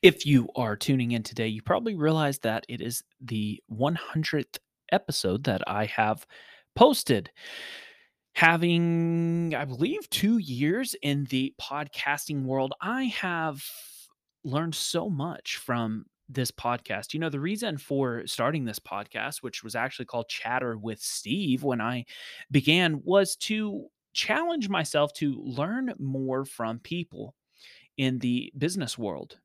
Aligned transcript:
If 0.00 0.24
you 0.24 0.48
are 0.56 0.76
tuning 0.76 1.12
in 1.12 1.22
today, 1.22 1.48
you 1.48 1.62
probably 1.62 1.94
realize 1.94 2.38
that 2.40 2.64
it 2.68 2.80
is 2.80 3.02
the 3.20 3.62
100th 3.70 4.58
episode 4.90 5.44
that 5.44 5.62
I 5.66 5.86
have 5.86 6.26
posted. 6.74 7.30
Having, 8.34 9.54
I 9.54 9.64
believe, 9.66 10.08
two 10.08 10.38
years 10.38 10.94
in 11.02 11.24
the 11.24 11.54
podcasting 11.60 12.44
world, 12.44 12.72
I 12.80 13.04
have 13.04 13.62
learned 14.42 14.74
so 14.74 15.10
much 15.10 15.58
from 15.58 16.06
this 16.30 16.50
podcast. 16.50 17.12
You 17.12 17.20
know, 17.20 17.28
the 17.28 17.40
reason 17.40 17.76
for 17.76 18.26
starting 18.26 18.64
this 18.64 18.78
podcast, 18.78 19.42
which 19.42 19.62
was 19.62 19.74
actually 19.74 20.06
called 20.06 20.28
Chatter 20.28 20.78
with 20.78 20.98
Steve 21.00 21.62
when 21.62 21.82
I 21.82 22.06
began, 22.50 23.02
was 23.04 23.36
to 23.36 23.86
challenge 24.14 24.68
myself 24.70 25.12
to 25.14 25.42
learn 25.44 25.92
more 25.98 26.46
from 26.46 26.78
people 26.78 27.34
in 27.98 28.18
the 28.18 28.50
business 28.56 28.96
world 28.96 29.38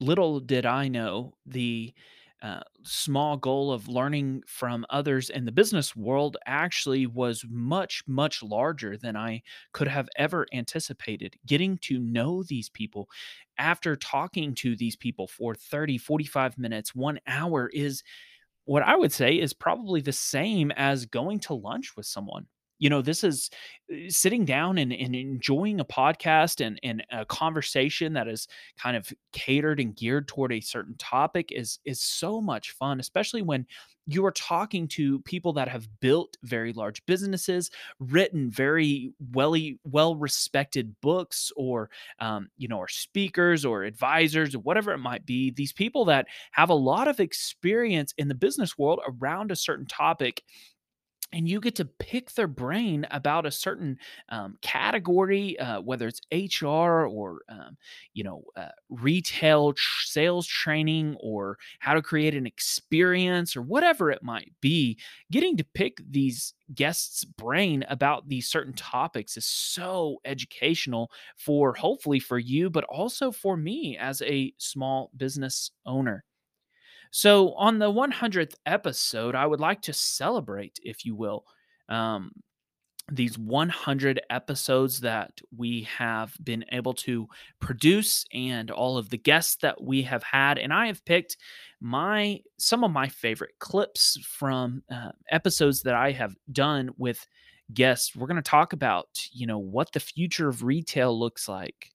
little 0.00 0.40
did 0.40 0.66
I 0.66 0.88
know 0.88 1.34
the 1.46 1.94
uh, 2.42 2.60
small 2.84 3.36
goal 3.36 3.70
of 3.70 3.86
learning 3.86 4.42
from 4.46 4.86
others 4.88 5.28
in 5.28 5.44
the 5.44 5.52
business 5.52 5.94
world 5.94 6.38
actually 6.46 7.06
was 7.06 7.44
much, 7.50 8.02
much 8.06 8.42
larger 8.42 8.96
than 8.96 9.14
I 9.14 9.42
could 9.72 9.88
have 9.88 10.08
ever 10.16 10.46
anticipated. 10.52 11.36
Getting 11.46 11.76
to 11.82 11.98
know 11.98 12.42
these 12.42 12.70
people 12.70 13.10
after 13.58 13.94
talking 13.94 14.54
to 14.54 14.74
these 14.74 14.96
people 14.96 15.26
for 15.26 15.54
30, 15.54 15.98
45 15.98 16.56
minutes, 16.56 16.94
one 16.94 17.20
hour 17.26 17.68
is 17.74 18.02
what 18.64 18.82
I 18.82 18.96
would 18.96 19.12
say 19.12 19.38
is 19.38 19.52
probably 19.52 20.00
the 20.00 20.12
same 20.12 20.70
as 20.72 21.06
going 21.06 21.40
to 21.40 21.54
lunch 21.54 21.96
with 21.96 22.06
someone 22.06 22.46
you 22.80 22.90
know 22.90 23.00
this 23.00 23.22
is 23.22 23.50
uh, 23.92 23.96
sitting 24.08 24.44
down 24.44 24.78
and, 24.78 24.92
and 24.92 25.14
enjoying 25.14 25.78
a 25.78 25.84
podcast 25.84 26.64
and, 26.64 26.80
and 26.82 27.04
a 27.12 27.24
conversation 27.24 28.14
that 28.14 28.26
is 28.26 28.48
kind 28.76 28.96
of 28.96 29.12
catered 29.32 29.78
and 29.78 29.94
geared 29.94 30.26
toward 30.26 30.52
a 30.52 30.60
certain 30.60 30.96
topic 30.98 31.52
is 31.52 31.78
is 31.84 32.00
so 32.00 32.40
much 32.40 32.72
fun 32.72 32.98
especially 32.98 33.42
when 33.42 33.64
you 34.06 34.24
are 34.24 34.32
talking 34.32 34.88
to 34.88 35.20
people 35.20 35.52
that 35.52 35.68
have 35.68 35.86
built 36.00 36.36
very 36.42 36.72
large 36.72 37.04
businesses 37.06 37.70
written 38.00 38.50
very 38.50 39.12
well 39.32 39.54
well 39.84 40.16
respected 40.16 40.94
books 41.00 41.52
or 41.56 41.90
um, 42.18 42.48
you 42.56 42.66
know 42.66 42.78
or 42.78 42.88
speakers 42.88 43.64
or 43.64 43.84
advisors 43.84 44.54
or 44.54 44.60
whatever 44.60 44.92
it 44.92 44.98
might 44.98 45.24
be 45.26 45.50
these 45.50 45.72
people 45.72 46.04
that 46.04 46.26
have 46.50 46.70
a 46.70 46.74
lot 46.74 47.06
of 47.06 47.20
experience 47.20 48.14
in 48.16 48.26
the 48.28 48.34
business 48.34 48.76
world 48.78 49.00
around 49.06 49.52
a 49.52 49.56
certain 49.56 49.86
topic 49.86 50.42
and 51.32 51.48
you 51.48 51.60
get 51.60 51.76
to 51.76 51.84
pick 51.84 52.32
their 52.32 52.48
brain 52.48 53.06
about 53.10 53.46
a 53.46 53.50
certain 53.50 53.98
um, 54.30 54.56
category, 54.62 55.58
uh, 55.58 55.80
whether 55.80 56.08
it's 56.08 56.20
HR 56.30 57.06
or 57.06 57.42
um, 57.48 57.76
you 58.14 58.24
know 58.24 58.42
uh, 58.56 58.68
retail 58.88 59.72
tr- 59.72 60.02
sales 60.04 60.46
training 60.46 61.16
or 61.20 61.58
how 61.78 61.94
to 61.94 62.02
create 62.02 62.34
an 62.34 62.46
experience 62.46 63.56
or 63.56 63.62
whatever 63.62 64.10
it 64.10 64.22
might 64.22 64.52
be. 64.60 64.98
Getting 65.30 65.56
to 65.58 65.64
pick 65.64 65.98
these 66.08 66.54
guests' 66.74 67.24
brain 67.24 67.84
about 67.88 68.28
these 68.28 68.48
certain 68.48 68.74
topics 68.74 69.36
is 69.36 69.46
so 69.46 70.18
educational 70.24 71.10
for 71.36 71.74
hopefully 71.74 72.20
for 72.20 72.38
you, 72.38 72.70
but 72.70 72.84
also 72.84 73.30
for 73.32 73.56
me 73.56 73.96
as 73.98 74.22
a 74.22 74.52
small 74.58 75.10
business 75.16 75.70
owner. 75.86 76.24
So, 77.10 77.54
on 77.54 77.78
the 77.78 77.90
100th 77.90 78.54
episode, 78.66 79.34
I 79.34 79.46
would 79.46 79.60
like 79.60 79.82
to 79.82 79.92
celebrate, 79.92 80.78
if 80.82 81.04
you 81.04 81.14
will, 81.14 81.44
um, 81.88 82.30
these 83.10 83.36
100 83.36 84.20
episodes 84.30 85.00
that 85.00 85.40
we 85.56 85.82
have 85.98 86.36
been 86.44 86.64
able 86.70 86.92
to 86.94 87.26
produce 87.60 88.24
and 88.32 88.70
all 88.70 88.96
of 88.96 89.10
the 89.10 89.18
guests 89.18 89.56
that 89.62 89.82
we 89.82 90.02
have 90.02 90.22
had 90.22 90.58
and 90.58 90.72
i 90.72 90.86
have 90.86 91.04
picked 91.04 91.36
my 91.80 92.38
some 92.56 92.84
of 92.84 92.92
my 92.92 93.08
favorite 93.08 93.50
clips 93.58 94.16
from 94.22 94.80
uh, 94.92 95.10
episodes 95.28 95.82
that 95.82 95.96
i 95.96 96.12
have 96.12 96.36
done 96.52 96.90
with 96.98 97.26
guests. 97.72 98.14
We're 98.14 98.26
going 98.26 98.42
to 98.42 98.42
talk 98.42 98.72
about 98.72 99.08
you 99.32 99.46
know 99.46 99.58
what 99.58 99.92
the 99.92 100.00
future 100.00 100.48
of 100.48 100.62
retail 100.62 101.18
looks 101.18 101.48
like 101.48 101.90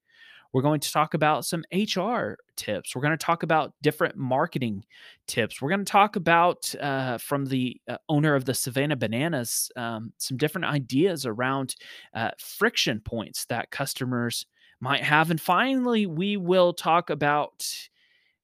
we're 0.55 0.61
going 0.61 0.79
to 0.79 0.89
talk 0.89 1.15
about 1.15 1.43
some 1.43 1.65
HR 1.73 2.37
tips. 2.55 2.95
We're 2.95 3.01
going 3.01 3.11
to 3.11 3.17
talk 3.17 3.43
about 3.43 3.73
different 3.81 4.15
marketing 4.15 4.85
tips. 5.27 5.61
We're 5.61 5.67
going 5.67 5.83
to 5.83 5.91
talk 5.91 6.15
about 6.15 6.73
uh, 6.79 7.17
from 7.17 7.47
the 7.47 7.75
uh, 7.89 7.97
owner 8.07 8.35
of 8.35 8.45
the 8.45 8.53
Savannah 8.53 8.95
Bananas 8.95 9.69
um, 9.75 10.13
some 10.17 10.37
different 10.37 10.63
ideas 10.63 11.25
around 11.25 11.75
uh, 12.13 12.31
friction 12.39 13.01
points 13.01 13.43
that 13.47 13.69
customers 13.69 14.45
might 14.79 15.03
have. 15.03 15.29
And 15.29 15.41
finally, 15.41 16.05
we 16.05 16.37
will 16.37 16.71
talk 16.71 17.09
about 17.09 17.67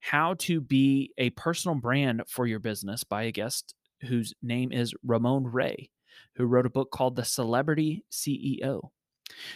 how 0.01 0.33
to 0.39 0.59
be 0.59 1.13
a 1.17 1.29
personal 1.29 1.75
brand 1.75 2.23
for 2.27 2.45
your 2.45 2.59
business 2.59 3.05
by 3.05 3.23
a 3.23 3.31
guest 3.31 3.73
whose 4.01 4.33
name 4.43 4.73
is 4.73 4.93
Ramon 5.01 5.45
Ray, 5.45 5.89
who 6.35 6.43
wrote 6.43 6.65
a 6.65 6.69
book 6.69 6.91
called 6.91 7.15
The 7.15 7.23
Celebrity 7.23 8.03
CEO. 8.11 8.89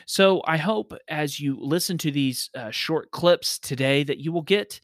So 0.05 0.41
I 0.45 0.57
hope 0.57 0.93
as 1.07 1.39
you 1.39 1.57
listen 1.59 1.97
to 1.99 2.11
these 2.11 2.49
uh, 2.55 2.71
short 2.71 3.11
clips 3.11 3.59
today 3.59 4.03
that 4.03 4.19
you 4.19 4.31
will 4.31 4.41
get 4.41 4.79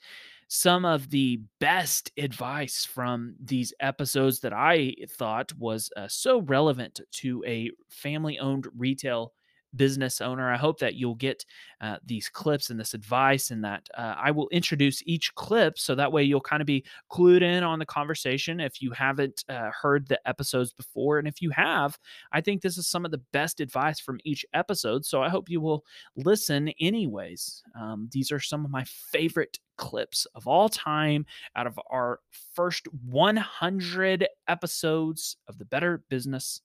some 0.48 0.84
of 0.84 1.10
the 1.10 1.40
best 1.60 2.12
advice 2.18 2.84
from 2.84 3.36
these 3.42 3.74
episodes 3.80 4.42
that 4.42 4.52
I 4.52 4.96
thought 5.10 5.54
was 5.58 5.90
uh, 5.96 6.08
so 6.10 6.42
relevant 6.42 7.00
to 7.12 7.44
a 7.48 7.72
family 7.90 8.38
owned 8.38 8.68
retail 8.78 9.32
business 9.76 10.22
owner. 10.22 10.52
I 10.52 10.58
hope 10.58 10.80
that 10.80 10.96
you'll 10.96 11.16
get 11.16 11.46
uh, 11.80 11.98
these 12.06 12.30
clips 12.30 12.70
and 12.70 12.80
this 12.80 12.94
advice, 12.94 13.52
and 13.52 13.64
that 13.64 13.88
uh, 13.98 14.16
I 14.18 14.32
will 14.32 14.50
introduce 14.50 15.02
each 15.06 15.34
clip 15.36 15.80
so 15.80 15.96
that 15.96 16.12
way 16.12 16.24
you'll 16.24 16.42
kind 16.42 16.62
of 16.62 16.68
be 16.68 16.86
clued 17.12 17.42
in 17.42 17.64
on 17.64 17.80
the 17.80 17.86
conversation 17.86 18.60
if 18.60 18.82
you 18.82 18.92
haven't 18.92 19.44
uh, 19.50 19.72
heard 19.72 20.08
the 20.08 20.20
episodes 20.28 20.74
before. 20.74 21.20
And 21.20 21.28
if 21.28 21.42
you 21.42 21.50
have, 21.52 21.98
I 22.32 22.42
think 22.42 22.62
this 22.62 22.78
is 22.78 22.88
some 22.88 23.06
of 23.06 23.12
the 23.12 23.22
best 23.34 23.60
advice 23.60 24.00
from 24.00 24.20
each 24.24 24.46
episode. 24.54 25.06
So 25.06 25.22
I 25.22 25.30
hope 25.30 25.50
you 25.50 25.62
will 25.62 25.84
listen 26.16 26.70
anyways. 26.80 27.64
Um, 27.80 28.10
these 28.12 28.32
are 28.32 28.40
some 28.40 28.66
of 28.66 28.72
my 28.72 28.84
favorite 28.86 29.60
clips 29.78 30.28
of 30.36 30.48
all 30.48 30.70
time 30.70 31.26
out 31.56 31.66
of 31.66 31.80
our 31.90 32.20
first 32.54 32.88
100 33.06 34.28
episodes 34.48 35.38
of 35.48 35.58
the 35.58 35.66
Better 35.66 36.04
Business 36.10 36.62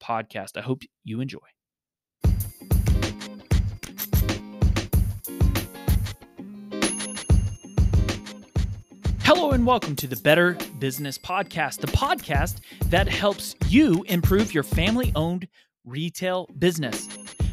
podcast. 0.00 0.56
I 0.56 0.60
hope 0.60 0.82
you 1.04 1.20
enjoy. 1.20 1.38
Hello 9.32 9.52
and 9.52 9.64
welcome 9.64 9.94
to 9.94 10.08
the 10.08 10.16
Better 10.16 10.58
Business 10.80 11.16
Podcast, 11.16 11.78
the 11.78 11.86
podcast 11.86 12.56
that 12.86 13.06
helps 13.06 13.54
you 13.68 14.02
improve 14.08 14.52
your 14.52 14.64
family 14.64 15.12
owned 15.14 15.46
retail 15.84 16.48
business. 16.58 17.08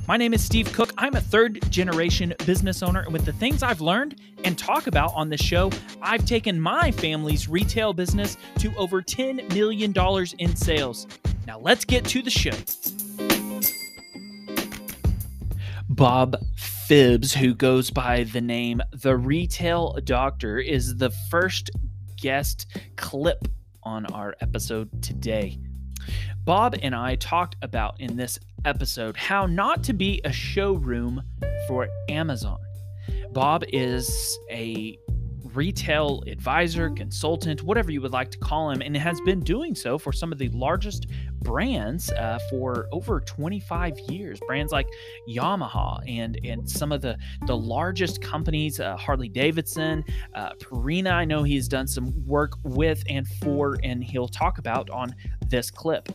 My 0.07 0.17
name 0.17 0.33
is 0.33 0.43
Steve 0.43 0.73
Cook. 0.73 0.91
I'm 0.97 1.13
a 1.13 1.21
third 1.21 1.59
generation 1.69 2.33
business 2.47 2.81
owner, 2.81 3.01
and 3.01 3.13
with 3.13 3.25
the 3.25 3.31
things 3.31 3.61
I've 3.61 3.79
learned 3.79 4.19
and 4.43 4.57
talk 4.57 4.88
about 4.88 5.13
on 5.13 5.29
this 5.29 5.39
show, 5.39 5.69
I've 6.01 6.25
taken 6.25 6.59
my 6.59 6.89
family's 6.89 7.47
retail 7.47 7.94
business 7.94 8.38
to 8.57 8.75
over 8.75 9.03
$10 9.03 9.53
million 9.53 9.94
in 10.39 10.55
sales. 10.55 11.05
Now, 11.45 11.59
let's 11.59 11.85
get 11.85 12.05
to 12.05 12.23
the 12.23 12.31
show. 12.31 12.57
Bob 15.89 16.38
Phibbs, 16.88 17.34
who 17.34 17.53
goes 17.53 17.92
by 17.92 18.24
the 18.24 18.40
name 18.40 18.81
The 18.94 19.18
Retail 19.18 19.98
Doctor, 20.06 20.58
is 20.58 20.96
the 20.96 21.09
first 21.30 21.70
guest 22.16 22.66
clip 22.96 23.46
on 23.84 24.06
our 24.06 24.38
episode 24.40 25.03
today. 25.03 25.59
Bob 26.46 26.78
and 26.81 26.96
I 26.96 27.16
talked 27.16 27.58
about 27.62 28.00
in 28.00 28.16
this 28.16 28.40
episode 28.64 29.18
how 29.18 29.46
not 29.46 29.84
to 29.84 29.92
be 29.92 30.22
a 30.24 30.31
showroom 30.31 31.24
for 31.68 31.90
Amazon. 32.08 32.59
Bob 33.34 33.66
is 33.68 34.40
a 34.50 34.98
retail 35.57 36.24
advisor, 36.27 36.92
consultant, 36.92 37.63
whatever 37.63 37.92
you 37.92 38.00
would 38.00 38.13
like 38.13 38.30
to 38.30 38.38
call 38.38 38.69
him, 38.69 38.80
and 38.81 38.95
has 38.95 39.19
been 39.21 39.39
doing 39.39 39.74
so 39.74 39.98
for 39.98 40.13
some 40.13 40.31
of 40.31 40.38
the 40.38 40.50
largest 40.50 41.07
brands 41.42 42.12
uh, 42.12 42.38
for 42.51 42.88
over 42.92 43.19
25 43.21 43.98
years. 44.07 44.39
Brands 44.45 44.71
like 44.71 44.88
Yamaha 45.27 46.00
and 46.07 46.39
and 46.45 46.69
some 46.69 46.92
of 46.92 47.01
the 47.01 47.18
the 47.48 47.57
largest 47.57 48.21
companies, 48.21 48.80
uh, 48.80 48.95
Harley 48.95 49.30
Davidson, 49.30 50.06
uh, 50.36 50.54
Purina. 50.62 51.12
I 51.12 51.25
know 51.25 51.42
he's 51.42 51.68
done 51.68 51.88
some 51.88 52.13
work 52.27 52.54
with 52.63 53.04
and 53.09 53.27
for, 53.27 53.77
and 53.83 54.04
he'll 54.04 54.27
talk 54.27 54.59
about 54.59 54.92
on 54.92 55.15
this 55.50 55.71
clip. 55.71 56.09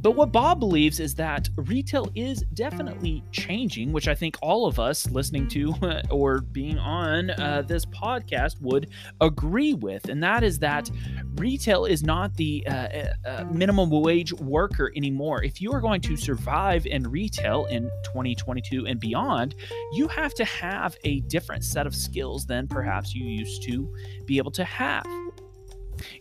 But 0.00 0.12
what 0.12 0.32
Bob 0.32 0.60
believes 0.60 1.00
is 1.00 1.14
that 1.16 1.48
retail 1.56 2.10
is 2.14 2.42
definitely 2.54 3.22
changing, 3.32 3.92
which 3.92 4.08
I 4.08 4.14
think 4.14 4.36
all 4.42 4.66
of 4.66 4.78
us 4.78 5.10
listening 5.10 5.48
to 5.48 5.74
or 6.10 6.40
being 6.40 6.78
on 6.78 7.30
uh, 7.30 7.62
this 7.66 7.84
podcast 7.86 8.60
would 8.60 8.90
agree 9.20 9.74
with. 9.74 10.08
And 10.08 10.22
that 10.22 10.42
is 10.42 10.58
that 10.60 10.90
retail 11.36 11.84
is 11.84 12.02
not 12.02 12.34
the 12.34 12.66
uh, 12.66 12.72
uh, 12.72 13.06
uh 13.26 13.44
minimum 13.50 13.90
wage 13.90 14.32
worker 14.34 14.92
anymore. 14.96 15.42
If 15.42 15.60
you 15.60 15.72
are 15.72 15.80
going 15.80 16.00
to 16.02 16.16
survive 16.16 16.86
in 16.86 17.08
retail 17.08 17.66
in 17.66 17.84
2022 18.04 18.86
and 18.86 19.00
beyond, 19.00 19.54
you 19.92 20.08
have 20.08 20.34
to 20.34 20.44
have 20.44 20.96
a 21.04 21.20
different 21.22 21.64
set 21.64 21.86
of 21.86 21.94
skills 21.94 22.46
than 22.46 22.66
perhaps 22.68 23.14
you 23.14 23.26
used 23.26 23.62
to 23.64 23.92
be 24.24 24.38
able 24.38 24.52
to 24.52 24.64
have. 24.64 25.06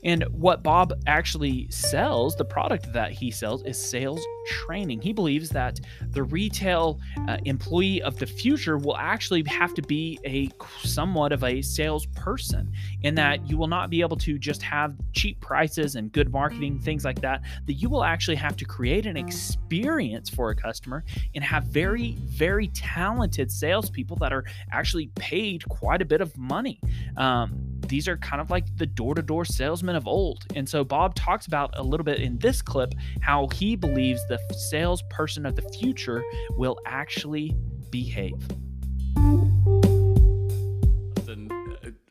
And 0.03 0.23
what 0.31 0.63
Bob 0.63 0.93
actually 1.07 1.67
sells, 1.69 2.35
the 2.35 2.45
product 2.45 2.91
that 2.93 3.11
he 3.11 3.31
sells, 3.31 3.63
is 3.63 3.77
sales 3.77 4.25
training. 4.45 5.01
He 5.01 5.13
believes 5.13 5.49
that 5.49 5.79
the 6.11 6.23
retail 6.23 6.99
uh, 7.27 7.37
employee 7.45 8.01
of 8.01 8.17
the 8.17 8.25
future 8.25 8.77
will 8.77 8.97
actually 8.97 9.43
have 9.47 9.73
to 9.75 9.81
be 9.81 10.19
a 10.25 10.49
somewhat 10.83 11.31
of 11.31 11.43
a 11.43 11.61
salesperson, 11.61 12.71
in 13.03 13.15
that 13.15 13.49
you 13.49 13.57
will 13.57 13.67
not 13.67 13.89
be 13.89 14.01
able 14.01 14.17
to 14.17 14.37
just 14.37 14.61
have 14.61 14.95
cheap 15.13 15.39
prices 15.41 15.95
and 15.95 16.11
good 16.11 16.31
marketing, 16.31 16.79
things 16.79 17.05
like 17.05 17.21
that, 17.21 17.41
that 17.65 17.73
you 17.73 17.89
will 17.89 18.03
actually 18.03 18.35
have 18.35 18.55
to 18.57 18.65
create 18.65 19.05
an 19.05 19.17
experience 19.17 20.29
for 20.29 20.49
a 20.49 20.55
customer 20.55 21.03
and 21.33 21.43
have 21.43 21.65
very, 21.65 22.15
very 22.21 22.67
talented 22.69 23.51
salespeople 23.51 24.17
that 24.17 24.33
are 24.33 24.45
actually 24.71 25.07
paid 25.15 25.67
quite 25.69 26.01
a 26.01 26.05
bit 26.05 26.21
of 26.21 26.35
money. 26.37 26.79
Um, 27.17 27.61
these 27.87 28.07
are 28.07 28.17
kind 28.17 28.41
of 28.41 28.49
like 28.49 28.65
the 28.77 28.85
door 28.85 29.13
to 29.13 29.21
door 29.21 29.45
salesmen 29.45 29.95
of 29.95 30.07
old. 30.07 30.45
And 30.55 30.67
so 30.67 30.83
Bob 30.83 31.13
talks 31.13 31.45
about 31.45 31.77
a 31.77 31.83
little 31.83 32.03
bit 32.03 32.19
in 32.19 32.37
this 32.39 32.61
clip 32.61 32.93
how 33.21 33.47
he 33.53 33.75
believes 33.75 34.25
the 34.49 34.55
salesperson 34.55 35.45
of 35.45 35.55
the 35.55 35.61
future 35.63 36.23
will 36.51 36.77
actually 36.85 37.55
behave. 37.91 38.41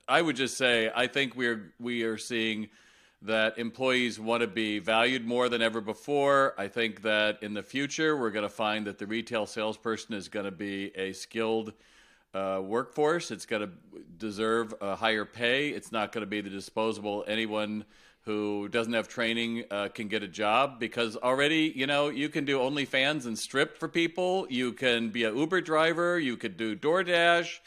I 0.06 0.20
would 0.20 0.36
just 0.36 0.56
say 0.56 0.90
I 0.94 1.06
think 1.06 1.34
we're 1.34 1.72
we 1.80 2.02
are 2.02 2.18
seeing 2.18 2.68
that 3.22 3.58
employees 3.58 4.20
want 4.20 4.42
to 4.42 4.46
be 4.46 4.78
valued 4.78 5.26
more 5.26 5.48
than 5.48 5.62
ever 5.62 5.80
before. 5.80 6.54
I 6.58 6.68
think 6.68 7.02
that 7.02 7.42
in 7.42 7.54
the 7.54 7.62
future 7.62 8.16
we're 8.16 8.30
going 8.30 8.44
to 8.44 8.50
find 8.50 8.86
that 8.86 8.98
the 8.98 9.06
retail 9.06 9.46
salesperson 9.46 10.14
is 10.14 10.28
going 10.28 10.44
to 10.44 10.52
be 10.52 10.94
a 10.94 11.12
skilled 11.14 11.72
uh, 12.34 12.60
workforce. 12.62 13.30
It's 13.30 13.46
going 13.46 13.62
to 13.62 13.70
deserve 14.18 14.74
a 14.80 14.94
higher 14.94 15.24
pay. 15.24 15.70
It's 15.70 15.90
not 15.90 16.12
going 16.12 16.22
to 16.22 16.30
be 16.30 16.42
the 16.42 16.50
disposable 16.50 17.24
anyone 17.26 17.86
who 18.24 18.68
doesn't 18.68 18.92
have 18.92 19.06
training 19.06 19.64
uh, 19.70 19.88
can 19.88 20.08
get 20.08 20.22
a 20.22 20.28
job 20.28 20.80
because 20.80 21.16
already 21.16 21.72
you 21.76 21.86
know 21.86 22.08
you 22.08 22.28
can 22.28 22.44
do 22.44 22.58
OnlyFans 22.58 23.26
and 23.26 23.38
strip 23.38 23.78
for 23.78 23.88
people. 23.88 24.46
You 24.48 24.72
can 24.72 25.10
be 25.10 25.24
an 25.24 25.36
Uber 25.36 25.60
driver. 25.60 26.18
You 26.18 26.36
could 26.36 26.56
do 26.56 26.74
DoorDash, 26.74 27.58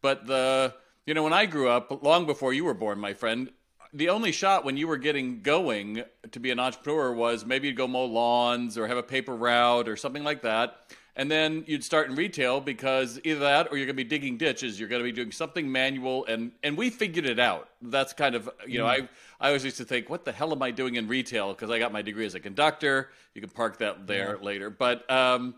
but 0.00 0.26
the 0.26 0.74
you 1.06 1.14
know 1.14 1.22
when 1.22 1.32
I 1.32 1.46
grew 1.46 1.68
up, 1.68 2.02
long 2.02 2.26
before 2.26 2.52
you 2.52 2.64
were 2.64 2.74
born, 2.74 2.98
my 2.98 3.14
friend. 3.14 3.50
The 3.94 4.10
only 4.10 4.32
shot 4.32 4.66
when 4.66 4.76
you 4.76 4.86
were 4.86 4.98
getting 4.98 5.40
going 5.40 6.04
to 6.30 6.40
be 6.40 6.50
an 6.50 6.60
entrepreneur 6.60 7.10
was 7.10 7.46
maybe 7.46 7.68
you'd 7.68 7.76
go 7.76 7.88
mow 7.88 8.04
lawns 8.04 8.76
or 8.76 8.86
have 8.86 8.98
a 8.98 9.02
paper 9.02 9.34
route 9.34 9.88
or 9.88 9.96
something 9.96 10.24
like 10.24 10.42
that 10.42 10.76
and 11.18 11.28
then 11.28 11.64
you'd 11.66 11.82
start 11.82 12.08
in 12.08 12.14
retail 12.14 12.60
because 12.60 13.20
either 13.24 13.40
that 13.40 13.68
or 13.70 13.76
you're 13.76 13.86
going 13.86 13.96
to 13.96 14.04
be 14.04 14.08
digging 14.08 14.38
ditches 14.38 14.78
you're 14.78 14.88
going 14.88 15.02
to 15.02 15.04
be 15.04 15.12
doing 15.12 15.32
something 15.32 15.70
manual 15.70 16.24
and 16.26 16.52
and 16.62 16.78
we 16.78 16.88
figured 16.88 17.26
it 17.26 17.38
out 17.38 17.68
that's 17.82 18.12
kind 18.12 18.34
of 18.34 18.48
you 18.66 18.78
know 18.78 18.86
mm. 18.86 19.02
i 19.02 19.08
i 19.40 19.48
always 19.48 19.64
used 19.64 19.76
to 19.76 19.84
think 19.84 20.08
what 20.08 20.24
the 20.24 20.32
hell 20.32 20.52
am 20.52 20.62
i 20.62 20.70
doing 20.70 20.96
in 20.96 21.08
retail 21.08 21.52
because 21.52 21.70
i 21.70 21.78
got 21.78 21.92
my 21.92 22.02
degree 22.02 22.26
as 22.26 22.34
a 22.34 22.40
conductor 22.40 23.10
you 23.34 23.40
can 23.40 23.50
park 23.50 23.78
that 23.78 24.06
there 24.06 24.36
yeah. 24.38 24.44
later 24.44 24.70
but 24.70 25.08
um 25.10 25.54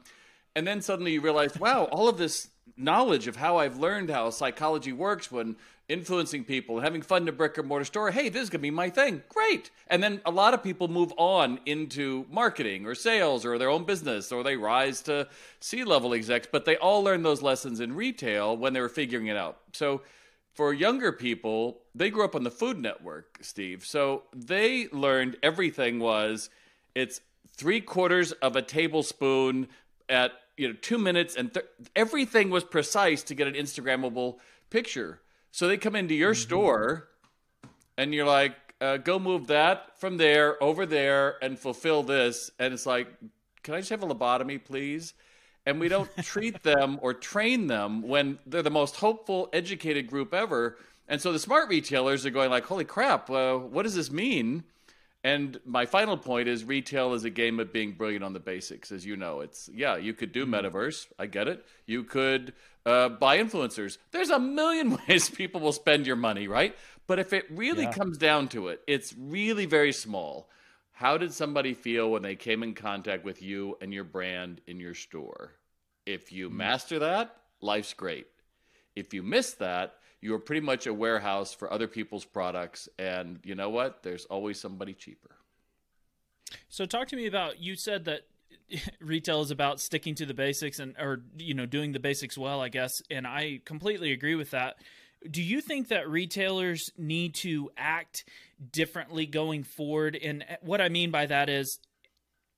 and 0.55 0.67
then 0.67 0.81
suddenly 0.81 1.13
you 1.13 1.21
realize 1.21 1.57
wow 1.61 1.85
all 1.85 2.09
of 2.09 2.19
this 2.19 2.49
knowledge 2.77 3.27
of 3.27 3.37
how 3.37 3.57
i've 3.57 3.79
learned 3.79 4.11
how 4.11 4.31
psychology 4.31 4.93
works 4.93 5.31
when 5.31 5.57
influencing 5.91 6.45
people, 6.45 6.81
having 6.81 7.03
fun 7.03 7.23
in 7.23 7.29
a 7.29 7.33
brick 7.33 7.59
or 7.59 7.63
mortar 7.65 7.85
store. 7.85 8.11
Hey, 8.13 8.29
this 8.29 8.45
is 8.45 8.51
going 8.51 8.61
to 8.61 8.63
be 8.63 8.71
my 8.71 8.89
thing. 8.89 9.23
Great. 9.29 9.71
And 9.89 10.03
then 10.03 10.21
a 10.25 10.31
lot 10.31 10.55
of 10.55 10.63
people 10.63 10.87
move 10.87 11.13
on 11.17 11.59
into 11.67 12.27
marketing 12.31 12.87
or 12.87 12.95
sales 12.95 13.45
or 13.45 13.59
their 13.59 13.69
own 13.69 13.85
business 13.85 14.31
or 14.31 14.45
they 14.45 14.57
rise 14.57 15.03
to 15.03 15.29
C 15.59 15.83
level 15.83 16.15
execs, 16.15 16.47
but 16.51 16.65
they 16.65 16.77
all 16.77 17.03
learn 17.03 17.23
those 17.23 17.43
lessons 17.43 17.81
in 17.81 17.95
retail 17.95 18.57
when 18.57 18.73
they 18.73 18.81
were 18.81 18.89
figuring 18.89 19.27
it 19.27 19.37
out. 19.37 19.59
So 19.73 20.03
for 20.55 20.73
younger 20.73 21.13
people, 21.13 21.81
they 21.95 22.11
grew 22.11 22.25
up 22.25 22.35
on 22.35 22.45
the 22.45 22.51
Food 22.51 22.79
Network, 22.79 23.39
Steve. 23.41 23.85
So 23.85 24.25
they 24.35 24.89
learned 24.89 25.37
everything 25.43 25.99
was 25.99 26.51
it's 26.95 27.21
three 27.57 27.81
quarters 27.81 28.33
of 28.33 28.57
a 28.57 28.63
tablespoon 28.63 29.69
at 30.09 30.33
you 30.57 30.69
know 30.69 30.75
two 30.81 30.99
minutes 30.99 31.37
and 31.37 31.55
th- 31.55 31.67
everything 31.95 32.51
was 32.51 32.65
precise 32.65 33.23
to 33.23 33.35
get 33.35 33.47
an 33.47 33.55
instagrammable 33.55 34.39
picture 34.71 35.21
so 35.51 35.69
they 35.69 35.77
come 35.77 35.97
into 35.97 36.15
your 36.15 36.33
mm-hmm. 36.33 36.43
store 36.43 37.09
and 37.97 38.15
you're 38.15 38.27
like, 38.27 38.55
uh, 38.81 38.97
go 38.97 39.19
move 39.19 39.49
that 39.49 39.99
from 39.99 40.17
there 40.17 40.63
over 40.63 40.87
there 40.87 41.43
and 41.43 41.59
fulfill 41.59 42.03
this. 42.03 42.51
And 42.59 42.73
it's 42.73 42.87
like, 42.87 43.09
can 43.63 43.75
I 43.75 43.79
just 43.79 43.91
have 43.91 44.03
a 44.03 44.07
lobotomy, 44.07 44.63
please? 44.63 45.13
And 45.71 45.81
we 45.81 45.89
don't 45.89 46.11
treat 46.23 46.63
them 46.63 46.99
or 47.01 47.15
train 47.15 47.69
them 47.69 48.03
when 48.03 48.39
they're 48.45 48.63
the 48.63 48.71
most 48.71 48.97
hopeful, 48.97 49.49
educated 49.53 50.09
group 50.09 50.35
ever. 50.35 50.77
And 51.09 51.21
so 51.21 51.33
the 51.33 51.39
smart 51.39 51.69
retailers 51.69 52.27
are 52.27 52.31
going 52.31 52.51
like, 52.51 52.65
holy 52.65 52.85
crap, 52.85 53.31
uh, 53.31 53.57
what 53.57 53.83
does 53.83 53.95
this 53.95 54.11
mean? 54.11 54.65
And 55.23 55.61
my 55.67 55.87
final 55.87 56.17
point 56.17 56.49
is 56.49 56.65
retail 56.65 57.13
is 57.13 57.25
a 57.25 57.31
game 57.31 57.61
of 57.61 57.73
being 57.73 57.93
brilliant 57.93 58.25
on 58.25 58.33
the 58.33 58.41
basics, 58.41 58.91
as 58.91 59.05
you 59.05 59.17
know. 59.17 59.41
It's 59.41 59.69
yeah, 59.73 59.97
you 59.97 60.15
could 60.15 60.33
do 60.33 60.47
mm-hmm. 60.47 60.67
metaverse, 60.67 61.07
I 61.19 61.27
get 61.27 61.47
it. 61.47 61.65
You 61.87 62.05
could 62.05 62.55
uh, 62.87 63.11
buy 63.11 63.39
influencers. 63.39 63.99
There's 64.13 64.31
a 64.31 64.39
million 64.39 64.99
ways 65.09 65.29
people 65.29 65.61
will 65.61 65.73
spend 65.73 66.07
your 66.07 66.17
money, 66.17 66.49
right? 66.49 66.75
But 67.07 67.19
if 67.19 67.33
it 67.33 67.47
really 67.51 67.85
yeah. 67.85 67.93
comes 67.93 68.17
down 68.17 68.49
to 68.49 68.69
it, 68.69 68.81
it's 68.87 69.15
really 69.19 69.67
very 69.67 69.93
small. 69.93 70.49
How 70.93 71.17
did 71.17 71.33
somebody 71.33 71.75
feel 71.75 72.11
when 72.11 72.23
they 72.23 72.37
came 72.37 72.63
in 72.63 72.75
contact 72.75 73.25
with 73.25 73.43
you 73.43 73.77
and 73.81 73.93
your 73.93 74.05
brand 74.05 74.61
in 74.67 74.79
your 74.79 74.95
store? 74.95 75.53
If 76.11 76.33
you 76.33 76.51
master 76.51 76.99
that, 76.99 77.37
life's 77.61 77.95
great. 77.95 78.27
If 78.97 79.15
you 79.15 79.23
miss 79.23 79.53
that, 79.55 79.95
you 80.21 80.35
are 80.35 80.41
pretty 80.41 80.61
much 80.61 80.89
a 80.89 80.93
warehouse 80.93 81.55
for 81.55 81.73
other 81.73 81.87
people's 81.87 82.25
products. 82.25 82.89
And 82.99 83.39
you 83.45 83.55
know 83.55 83.71
what? 83.71 84.03
There's 84.03 84.25
always 84.25 84.61
somebody 84.61 84.93
cheaper. 84.93 85.37
So, 86.69 86.85
talk 86.85 87.07
to 87.09 87.17
me 87.17 87.27
about 87.27 87.61
you 87.61 87.77
said 87.77 88.07
that 88.07 88.23
retail 89.01 89.41
is 89.41 89.53
about 89.53 89.79
sticking 89.79 90.17
to 90.17 90.27
the 90.27 90.35
basics 90.35 90.81
and 90.81 90.97
or 90.99 91.23
you 91.39 91.55
know 91.55 91.65
doing 91.67 91.93
the 91.93 92.01
basics 92.01 92.37
well 92.37 92.61
i 92.61 92.69
guess 92.69 92.91
and 93.11 93.27
i 93.27 93.61
completely 93.65 94.13
agree 94.13 94.35
with 94.35 94.51
that 94.51 94.77
do 95.31 95.43
you 95.43 95.61
think 95.61 95.89
that 95.89 96.09
retailers 96.09 96.91
need 96.97 97.35
to 97.35 97.71
act 97.77 98.25
differently 98.73 99.27
going 99.27 99.63
forward 99.63 100.17
and 100.21 100.45
what 100.63 100.81
i 100.81 100.89
mean 100.89 101.11
by 101.11 101.27
that 101.27 101.49
is 101.49 101.79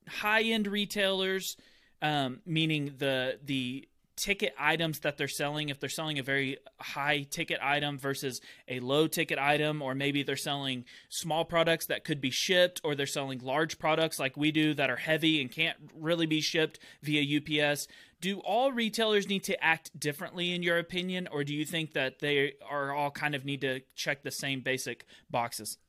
high 0.07 0.41
end 0.41 0.67
retailers 0.67 1.57
um, 2.03 2.41
meaning 2.45 2.93
the 2.99 3.39
the 3.43 3.87
ticket 4.15 4.53
items 4.59 4.99
that 4.99 5.17
they're 5.17 5.27
selling 5.27 5.69
if 5.69 5.79
they're 5.79 5.89
selling 5.89 6.19
a 6.19 6.23
very 6.23 6.57
high 6.79 7.25
ticket 7.31 7.59
item 7.63 7.97
versus 7.97 8.41
a 8.67 8.79
low 8.79 9.07
ticket 9.07 9.39
item 9.39 9.81
or 9.81 9.95
maybe 9.95 10.21
they're 10.21 10.35
selling 10.35 10.85
small 11.09 11.43
products 11.43 11.87
that 11.87 12.03
could 12.03 12.21
be 12.21 12.29
shipped 12.29 12.79
or 12.83 12.93
they're 12.93 13.07
selling 13.07 13.39
large 13.39 13.79
products 13.79 14.19
like 14.19 14.37
we 14.37 14.51
do 14.51 14.75
that 14.75 14.91
are 14.91 14.97
heavy 14.97 15.41
and 15.41 15.51
can't 15.51 15.77
really 15.95 16.27
be 16.27 16.41
shipped 16.41 16.77
via 17.01 17.39
UPS 17.39 17.87
do 18.21 18.39
all 18.41 18.71
retailers 18.71 19.27
need 19.27 19.43
to 19.43 19.63
act 19.63 19.99
differently 19.99 20.53
in 20.53 20.61
your 20.61 20.77
opinion 20.77 21.27
or 21.31 21.43
do 21.43 21.53
you 21.53 21.65
think 21.65 21.93
that 21.93 22.19
they 22.19 22.53
are 22.69 22.93
all 22.93 23.09
kind 23.09 23.33
of 23.33 23.45
need 23.45 23.61
to 23.61 23.79
check 23.95 24.21
the 24.21 24.31
same 24.31 24.61
basic 24.61 25.05
boxes 25.31 25.79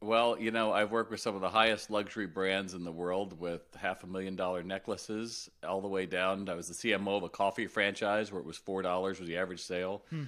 well, 0.00 0.38
you 0.38 0.50
know, 0.50 0.72
I've 0.72 0.90
worked 0.90 1.10
with 1.10 1.20
some 1.20 1.34
of 1.34 1.40
the 1.40 1.48
highest 1.48 1.90
luxury 1.90 2.26
brands 2.26 2.74
in 2.74 2.84
the 2.84 2.92
world 2.92 3.38
with 3.38 3.62
half 3.76 4.04
a 4.04 4.06
million 4.06 4.36
dollar 4.36 4.62
necklaces 4.62 5.50
all 5.66 5.80
the 5.80 5.88
way 5.88 6.06
down. 6.06 6.48
I 6.48 6.54
was 6.54 6.68
the 6.68 6.74
CMO 6.74 7.16
of 7.16 7.22
a 7.22 7.28
coffee 7.28 7.66
franchise 7.66 8.30
where 8.30 8.40
it 8.40 8.46
was 8.46 8.58
$4 8.58 9.02
was 9.02 9.18
the 9.20 9.36
average 9.36 9.62
sale. 9.62 10.02
Hmm. 10.10 10.24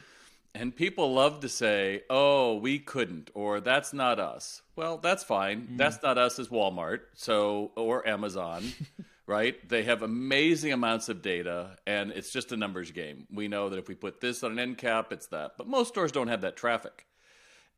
And 0.54 0.74
people 0.74 1.12
love 1.12 1.40
to 1.40 1.50
say, 1.50 2.04
oh, 2.08 2.56
we 2.56 2.78
couldn't, 2.78 3.30
or 3.34 3.60
that's 3.60 3.92
not 3.92 4.18
us. 4.18 4.62
Well, 4.74 4.96
that's 4.96 5.22
fine. 5.22 5.68
Mm. 5.72 5.76
That's 5.76 6.02
not 6.02 6.16
us 6.16 6.38
as 6.38 6.48
Walmart, 6.48 7.00
so 7.12 7.72
or 7.76 8.08
Amazon, 8.08 8.64
right? 9.26 9.68
They 9.68 9.82
have 9.82 10.00
amazing 10.00 10.72
amounts 10.72 11.10
of 11.10 11.20
data, 11.20 11.76
and 11.86 12.10
it's 12.10 12.32
just 12.32 12.52
a 12.52 12.56
numbers 12.56 12.90
game. 12.90 13.26
We 13.30 13.48
know 13.48 13.68
that 13.68 13.78
if 13.78 13.86
we 13.86 13.94
put 13.94 14.22
this 14.22 14.42
on 14.42 14.52
an 14.52 14.58
end 14.58 14.78
cap, 14.78 15.12
it's 15.12 15.26
that. 15.26 15.58
But 15.58 15.68
most 15.68 15.88
stores 15.88 16.10
don't 16.10 16.28
have 16.28 16.40
that 16.40 16.56
traffic. 16.56 17.04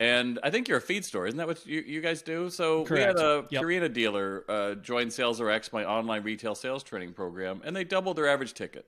And 0.01 0.39
I 0.45 0.51
think 0.51 0.69
you're 0.69 0.79
a 0.79 0.83
feed 0.83 1.05
store, 1.05 1.27
isn't 1.27 1.39
that 1.39 1.49
what 1.49 1.67
you, 1.67 1.81
you 1.81 2.01
guys 2.01 2.23
do? 2.23 2.51
So 2.51 2.85
Correct. 2.85 2.91
we 2.91 3.01
had 3.01 3.17
a 3.17 3.47
yep. 3.51 3.63
Purina 3.63 3.93
dealer 3.93 4.45
uh, 4.49 4.75
join 4.77 5.11
Sales 5.11 5.41
RX, 5.41 5.73
my 5.73 5.85
online 5.85 6.23
retail 6.23 6.55
sales 6.55 6.85
training 6.85 7.15
program, 7.15 7.63
and 7.65 7.75
they 7.75 7.83
doubled 7.83 8.17
their 8.17 8.29
average 8.29 8.55
ticket. 8.55 8.87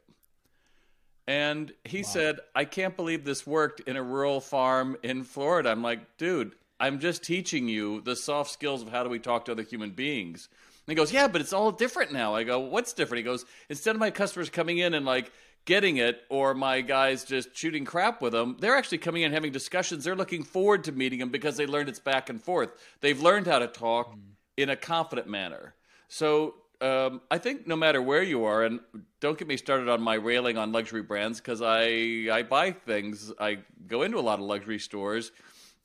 And 1.26 1.72
he 1.84 1.98
wow. 1.98 2.08
said, 2.08 2.40
I 2.54 2.64
can't 2.64 2.96
believe 2.96 3.24
this 3.24 3.46
worked 3.46 3.80
in 3.80 3.96
a 3.96 4.02
rural 4.02 4.40
farm 4.40 4.96
in 5.02 5.24
Florida. 5.24 5.70
I'm 5.70 5.82
like, 5.82 6.16
dude, 6.16 6.52
I'm 6.78 6.98
just 6.98 7.22
teaching 7.22 7.68
you 7.68 8.00
the 8.00 8.16
soft 8.16 8.50
skills 8.50 8.82
of 8.82 8.88
how 8.88 9.02
do 9.04 9.10
we 9.10 9.18
talk 9.18 9.44
to 9.44 9.52
other 9.52 9.62
human 9.62 9.90
beings. 9.90 10.48
he 10.86 10.94
goes, 10.94 11.12
Yeah, 11.12 11.28
but 11.28 11.40
it's 11.40 11.52
all 11.52 11.70
different 11.70 12.12
now. 12.12 12.34
I 12.34 12.44
go, 12.44 12.58
What's 12.58 12.94
different? 12.94 13.18
He 13.18 13.24
goes, 13.24 13.44
Instead 13.68 13.94
of 13.94 14.00
my 14.00 14.10
customers 14.10 14.48
coming 14.48 14.78
in 14.78 14.94
and 14.94 15.04
like 15.04 15.30
getting 15.64 15.98
it 15.98 16.22
or 16.28 16.54
my 16.54 16.80
guys 16.80 17.24
just 17.24 17.56
shooting 17.56 17.84
crap 17.84 18.20
with 18.22 18.32
them, 18.32 18.56
they're 18.60 18.76
actually 18.76 18.98
coming 18.98 19.22
in 19.22 19.32
having 19.32 19.52
discussions. 19.52 20.04
They're 20.04 20.16
looking 20.16 20.42
forward 20.42 20.84
to 20.84 20.92
meeting 20.92 21.18
them 21.18 21.30
because 21.30 21.56
they 21.56 21.66
learned 21.66 21.88
it's 21.88 21.98
back 21.98 22.28
and 22.28 22.42
forth. 22.42 22.72
They've 23.00 23.20
learned 23.20 23.46
how 23.46 23.58
to 23.58 23.66
talk 23.66 24.14
mm. 24.14 24.20
in 24.56 24.70
a 24.70 24.76
confident 24.76 25.28
manner. 25.28 25.74
So 26.08 26.54
um, 26.80 27.20
I 27.30 27.38
think 27.38 27.66
no 27.66 27.76
matter 27.76 28.00
where 28.00 28.22
you 28.22 28.44
are, 28.44 28.64
and 28.64 28.80
don't 29.20 29.38
get 29.38 29.46
me 29.46 29.56
started 29.56 29.88
on 29.88 30.00
my 30.00 30.14
railing 30.14 30.56
on 30.56 30.72
luxury 30.72 31.02
brands 31.02 31.38
because 31.38 31.60
I 31.62 32.28
I 32.32 32.42
buy 32.42 32.72
things. 32.72 33.32
I 33.38 33.58
go 33.86 34.02
into 34.02 34.18
a 34.18 34.20
lot 34.20 34.38
of 34.38 34.46
luxury 34.46 34.78
stores, 34.78 35.30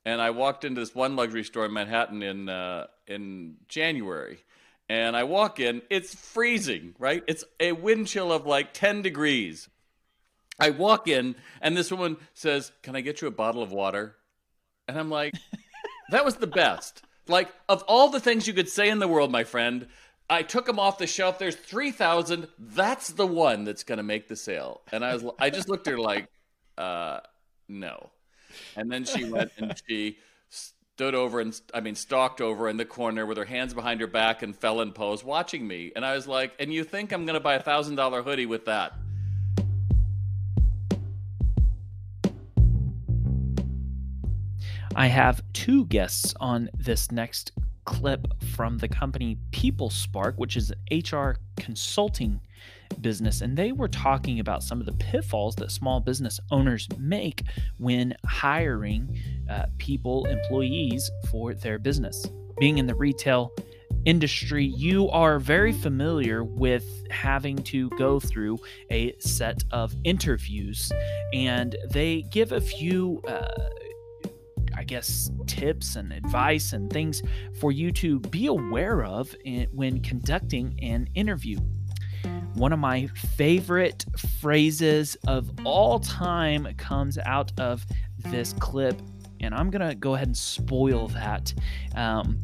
and 0.05 0.21
I 0.21 0.29
walked 0.29 0.63
into 0.63 0.79
this 0.79 0.95
one 0.95 1.15
luxury 1.15 1.43
store 1.43 1.65
in 1.65 1.73
Manhattan 1.73 2.23
in 2.23 2.47
uh, 2.47 2.87
in 3.07 3.55
January, 3.67 4.39
and 4.89 5.15
I 5.15 5.23
walk 5.23 5.59
in. 5.59 5.81
It's 5.89 6.13
freezing, 6.13 6.95
right? 6.99 7.23
It's 7.27 7.43
a 7.59 7.71
wind 7.71 8.07
chill 8.07 8.31
of 8.31 8.45
like 8.45 8.73
ten 8.73 9.01
degrees. 9.01 9.69
I 10.59 10.69
walk 10.69 11.07
in, 11.07 11.35
and 11.61 11.75
this 11.75 11.91
woman 11.91 12.17
says, 12.33 12.71
"Can 12.83 12.95
I 12.95 13.01
get 13.01 13.21
you 13.21 13.27
a 13.27 13.31
bottle 13.31 13.63
of 13.63 13.71
water?" 13.71 14.15
And 14.87 14.97
I'm 14.97 15.09
like, 15.09 15.33
"That 16.11 16.25
was 16.25 16.35
the 16.35 16.47
best." 16.47 17.01
Like 17.27 17.51
of 17.67 17.83
all 17.87 18.09
the 18.09 18.19
things 18.19 18.47
you 18.47 18.53
could 18.53 18.69
say 18.69 18.89
in 18.89 18.99
the 18.99 19.07
world, 19.07 19.31
my 19.31 19.43
friend 19.43 19.87
I 20.29 20.41
took 20.41 20.65
them 20.65 20.79
off 20.79 20.97
the 20.97 21.07
shelf. 21.07 21.37
There's 21.37 21.55
three 21.55 21.91
thousand. 21.91 22.47
That's 22.57 23.09
the 23.09 23.27
one 23.27 23.63
that's 23.63 23.83
going 23.83 23.97
to 23.97 24.03
make 24.03 24.27
the 24.27 24.35
sale. 24.35 24.81
And 24.91 25.05
I 25.05 25.13
was, 25.13 25.25
I 25.39 25.49
just 25.49 25.69
looked 25.69 25.87
at 25.87 25.91
her 25.91 25.99
like, 25.99 26.27
uh, 26.77 27.19
no. 27.67 28.09
And 28.75 28.91
then 28.91 29.05
she 29.05 29.25
went 29.25 29.51
and 29.57 29.79
she 29.87 30.17
stood 30.95 31.13
over 31.13 31.41
and 31.41 31.59
I 31.73 31.81
mean 31.81 31.93
stalked 31.93 32.39
over 32.39 32.69
in 32.69 32.77
the 32.77 32.85
corner 32.85 33.25
with 33.25 33.37
her 33.37 33.43
hands 33.43 33.73
behind 33.73 33.99
her 33.99 34.07
back 34.07 34.43
and 34.43 34.55
fell 34.55 34.79
in 34.79 34.93
pose, 34.93 35.25
watching 35.25 35.67
me. 35.67 35.91
And 35.93 36.05
I 36.05 36.15
was 36.15 36.25
like, 36.25 36.53
and 36.57 36.73
you 36.73 36.85
think 36.85 37.11
I'm 37.11 37.25
to 37.27 37.41
buy 37.41 37.55
a 37.55 37.61
thousand 37.61 37.95
dollar 37.95 38.21
hoodie 38.23 38.45
with 38.45 38.63
that? 38.63 38.93
I 44.95 45.07
have 45.07 45.43
two 45.51 45.83
guests 45.87 46.33
on 46.39 46.69
this 46.77 47.11
next 47.11 47.51
clip 47.83 48.27
from 48.55 48.77
the 48.77 48.87
company 48.87 49.37
PeopleSpark, 49.51 50.35
which 50.37 50.55
is 50.55 50.71
an 50.71 51.01
HR 51.01 51.35
consulting 51.57 52.39
business, 53.01 53.41
and 53.41 53.55
they 53.57 53.71
were 53.71 53.87
talking 53.87 54.39
about 54.39 54.63
some 54.63 54.79
of 54.79 54.85
the 54.85 54.93
pitfalls 54.93 55.55
that 55.55 55.71
small 55.71 55.99
business 55.99 56.39
owners 56.51 56.87
make 56.97 57.43
when 57.77 58.15
hiring 58.25 59.17
uh, 59.49 59.65
people, 59.77 60.25
employees 60.25 61.09
for 61.29 61.53
their 61.53 61.79
business. 61.79 62.25
Being 62.59 62.77
in 62.77 62.87
the 62.87 62.95
retail 62.95 63.51
industry, 64.05 64.65
you 64.65 65.09
are 65.09 65.39
very 65.39 65.73
familiar 65.73 66.43
with 66.43 66.85
having 67.09 67.57
to 67.57 67.89
go 67.91 68.19
through 68.19 68.59
a 68.91 69.13
set 69.19 69.63
of 69.71 69.93
interviews, 70.03 70.91
and 71.33 71.75
they 71.91 72.23
give 72.23 72.51
a 72.51 72.61
few. 72.61 73.21
Uh, 73.27 73.47
I 74.77 74.83
guess, 74.83 75.31
tips 75.47 75.95
and 75.95 76.11
advice 76.11 76.73
and 76.73 76.91
things 76.91 77.23
for 77.59 77.71
you 77.71 77.93
to 77.93 78.19
be 78.19 78.47
aware 78.47 79.05
of 79.05 79.33
when 79.71 80.01
conducting 80.01 80.77
an 80.81 81.07
interview. 81.15 81.59
One 82.55 82.71
of 82.73 82.79
my 82.79 83.07
favorite 83.07 84.05
phrases 84.39 85.15
of 85.27 85.49
all 85.65 85.99
time 85.99 86.67
comes 86.77 87.17
out 87.17 87.51
of 87.59 87.85
this 88.17 88.53
clip, 88.53 89.01
and 89.39 89.53
I'm 89.53 89.69
going 89.69 89.87
to 89.87 89.95
go 89.95 90.15
ahead 90.15 90.27
and 90.27 90.37
spoil 90.37 91.07
that. 91.09 91.53
Um, 91.95 92.39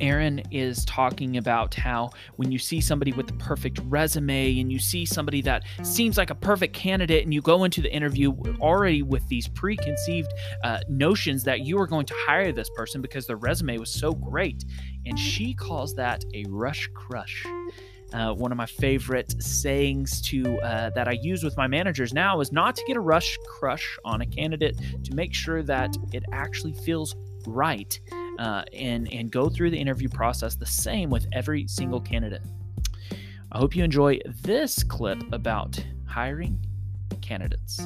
Aaron 0.00 0.42
is 0.50 0.84
talking 0.84 1.36
about 1.36 1.74
how 1.74 2.10
when 2.36 2.52
you 2.52 2.58
see 2.58 2.80
somebody 2.80 3.12
with 3.12 3.26
the 3.26 3.32
perfect 3.34 3.80
resume 3.84 4.60
and 4.60 4.70
you 4.70 4.78
see 4.78 5.04
somebody 5.04 5.40
that 5.42 5.64
seems 5.82 6.16
like 6.16 6.30
a 6.30 6.34
perfect 6.34 6.74
candidate 6.74 7.24
and 7.24 7.32
you 7.32 7.40
go 7.40 7.64
into 7.64 7.80
the 7.80 7.92
interview 7.92 8.32
already 8.60 9.02
with 9.02 9.26
these 9.28 9.48
preconceived 9.48 10.32
uh, 10.64 10.80
notions 10.88 11.42
that 11.44 11.60
you 11.60 11.78
are 11.78 11.86
going 11.86 12.06
to 12.06 12.14
hire 12.16 12.52
this 12.52 12.70
person 12.70 13.00
because 13.00 13.26
their 13.26 13.36
resume 13.36 13.78
was 13.78 13.90
so 13.90 14.12
great. 14.12 14.64
And 15.06 15.18
she 15.18 15.54
calls 15.54 15.94
that 15.94 16.24
a 16.34 16.44
rush 16.48 16.88
crush. 16.94 17.44
Uh, 18.12 18.34
one 18.34 18.52
of 18.52 18.58
my 18.58 18.66
favorite 18.66 19.42
sayings 19.42 20.20
to 20.20 20.60
uh, 20.60 20.90
that 20.90 21.08
I 21.08 21.12
use 21.12 21.42
with 21.42 21.56
my 21.56 21.66
managers 21.66 22.12
now 22.12 22.40
is 22.40 22.52
not 22.52 22.76
to 22.76 22.84
get 22.86 22.96
a 22.96 23.00
rush 23.00 23.38
crush 23.46 23.98
on 24.04 24.20
a 24.20 24.26
candidate 24.26 24.76
to 25.04 25.14
make 25.14 25.34
sure 25.34 25.62
that 25.62 25.96
it 26.12 26.24
actually 26.32 26.74
feels 26.74 27.16
right 27.46 27.98
uh, 28.38 28.64
and 28.72 29.12
and 29.12 29.30
go 29.30 29.48
through 29.48 29.70
the 29.70 29.78
interview 29.78 30.08
process 30.08 30.54
the 30.54 30.66
same 30.66 31.10
with 31.10 31.26
every 31.32 31.66
single 31.68 32.00
candidate. 32.00 32.42
I 33.50 33.58
hope 33.58 33.74
you 33.76 33.84
enjoy 33.84 34.18
this 34.42 34.82
clip 34.82 35.22
about 35.32 35.82
hiring 36.06 36.58
candidates. 37.20 37.80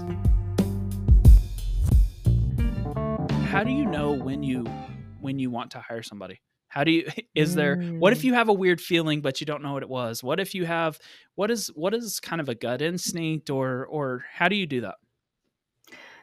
How 3.46 3.64
do 3.64 3.70
you 3.70 3.86
know 3.86 4.12
when 4.12 4.42
you 4.42 4.64
when 5.20 5.38
you 5.38 5.50
want 5.50 5.70
to 5.72 5.80
hire 5.80 6.02
somebody? 6.02 6.40
How 6.68 6.84
do 6.84 6.90
you 6.90 7.08
is 7.34 7.54
there 7.54 7.76
what 7.98 8.12
if 8.12 8.20
mm. 8.20 8.24
you 8.24 8.34
have 8.34 8.48
a 8.48 8.52
weird 8.52 8.80
feeling 8.80 9.20
but 9.20 9.40
you 9.40 9.46
don't 9.46 9.62
know 9.62 9.72
what 9.72 9.82
it 9.82 9.88
was? 9.88 10.22
What 10.22 10.40
if 10.40 10.54
you 10.54 10.66
have 10.66 10.98
what 11.34 11.50
is 11.50 11.68
what 11.68 11.94
is 11.94 12.20
kind 12.20 12.40
of 12.40 12.48
a 12.48 12.54
gut 12.54 12.82
instinct 12.82 13.50
or 13.50 13.86
or 13.86 14.24
how 14.32 14.48
do 14.48 14.56
you 14.56 14.66
do 14.66 14.82
that? 14.82 14.96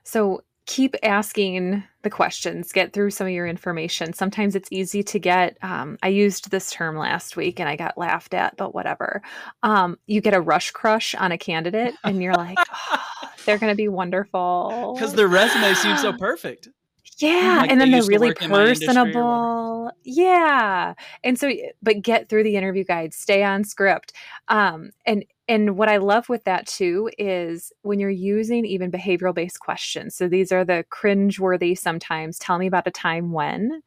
So 0.03 0.43
keep 0.65 0.95
asking 1.03 1.83
the 2.03 2.09
questions 2.09 2.71
get 2.71 2.93
through 2.93 3.09
some 3.09 3.27
of 3.27 3.33
your 3.33 3.45
information 3.45 4.13
sometimes 4.13 4.55
it's 4.55 4.69
easy 4.71 5.03
to 5.03 5.19
get 5.19 5.57
um, 5.61 5.97
i 6.01 6.07
used 6.07 6.51
this 6.51 6.71
term 6.71 6.97
last 6.97 7.35
week 7.35 7.59
and 7.59 7.67
i 7.67 7.75
got 7.75 7.97
laughed 7.97 8.33
at 8.33 8.55
but 8.55 8.73
whatever 8.73 9.21
um, 9.63 9.97
you 10.07 10.21
get 10.21 10.33
a 10.33 10.39
rush 10.39 10.71
crush 10.71 11.13
on 11.15 11.31
a 11.31 11.37
candidate 11.37 11.93
and 12.03 12.23
you're 12.23 12.33
like 12.33 12.57
oh, 12.57 13.29
they're 13.45 13.57
going 13.57 13.71
to 13.71 13.75
be 13.75 13.87
wonderful 13.89 14.93
because 14.95 15.13
their 15.13 15.27
resume 15.27 15.73
seems 15.73 16.01
so 16.01 16.13
perfect 16.13 16.69
yeah 17.17 17.59
like 17.61 17.71
and 17.71 17.79
then 17.79 17.91
they 17.91 17.99
are 17.99 18.05
really 18.05 18.33
personable 18.33 19.91
yeah 20.03 20.93
and 21.23 21.37
so 21.37 21.51
but 21.81 22.01
get 22.01 22.29
through 22.29 22.43
the 22.43 22.55
interview 22.55 22.83
guide 22.83 23.13
stay 23.13 23.43
on 23.43 23.63
script 23.63 24.13
um, 24.47 24.91
and 25.05 25.25
and 25.47 25.77
what 25.77 25.89
I 25.89 25.97
love 25.97 26.29
with 26.29 26.45
that 26.45 26.67
too 26.67 27.09
is 27.17 27.73
when 27.81 27.99
you're 27.99 28.09
using 28.09 28.65
even 28.65 28.91
behavioral 28.91 29.35
based 29.35 29.59
questions. 29.59 30.15
So 30.15 30.27
these 30.27 30.51
are 30.51 30.63
the 30.63 30.85
cringe 30.89 31.39
worthy 31.39 31.75
sometimes. 31.75 32.39
Tell 32.39 32.57
me 32.57 32.67
about 32.67 32.87
a 32.87 32.91
time 32.91 33.31
when. 33.31 33.83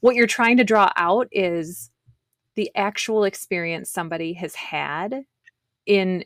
What 0.00 0.16
you're 0.16 0.26
trying 0.26 0.58
to 0.58 0.64
draw 0.64 0.92
out 0.96 1.28
is 1.32 1.90
the 2.56 2.70
actual 2.74 3.24
experience 3.24 3.90
somebody 3.90 4.34
has 4.34 4.54
had 4.54 5.24
in 5.86 6.24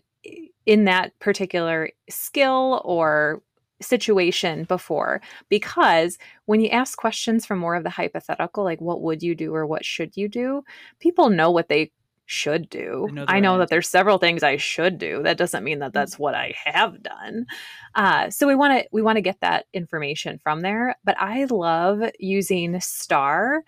in 0.64 0.84
that 0.86 1.16
particular 1.20 1.90
skill 2.10 2.82
or 2.84 3.42
situation 3.80 4.64
before 4.64 5.20
because 5.48 6.18
when 6.46 6.60
you 6.60 6.68
ask 6.68 6.96
questions 6.96 7.44
from 7.44 7.58
more 7.58 7.74
of 7.74 7.84
the 7.84 7.90
hypothetical 7.90 8.64
like 8.64 8.80
what 8.80 9.02
would 9.02 9.22
you 9.22 9.34
do 9.34 9.54
or 9.54 9.66
what 9.66 9.84
should 9.84 10.16
you 10.16 10.28
do 10.28 10.62
people 10.98 11.28
know 11.28 11.50
what 11.50 11.68
they 11.68 11.90
should 12.26 12.68
do. 12.68 13.06
I 13.08 13.12
know, 13.12 13.24
I 13.28 13.40
know 13.40 13.58
that 13.58 13.68
there's 13.68 13.88
several 13.88 14.18
things 14.18 14.42
I 14.42 14.56
should 14.56 14.98
do. 14.98 15.22
That 15.22 15.38
doesn't 15.38 15.64
mean 15.64 15.78
that 15.78 15.90
mm. 15.90 15.94
that's 15.94 16.18
what 16.18 16.34
I 16.34 16.54
have 16.64 17.02
done. 17.02 17.46
Uh, 17.94 18.30
so 18.30 18.46
we 18.46 18.54
want 18.54 18.78
to 18.78 18.88
we 18.92 19.00
want 19.00 19.16
to 19.16 19.22
get 19.22 19.40
that 19.40 19.66
information 19.72 20.38
from 20.42 20.60
there. 20.60 20.96
But 21.04 21.16
I 21.18 21.44
love 21.44 22.02
using 22.18 22.78
STAR 22.80 23.62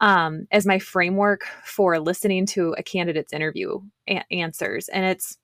um, 0.00 0.46
as 0.52 0.66
my 0.66 0.78
framework 0.78 1.44
for 1.64 1.98
listening 1.98 2.46
to 2.46 2.74
a 2.76 2.82
candidate's 2.82 3.32
interview 3.32 3.80
a- 4.08 4.24
answers, 4.30 4.88
and 4.88 5.04
it's 5.04 5.38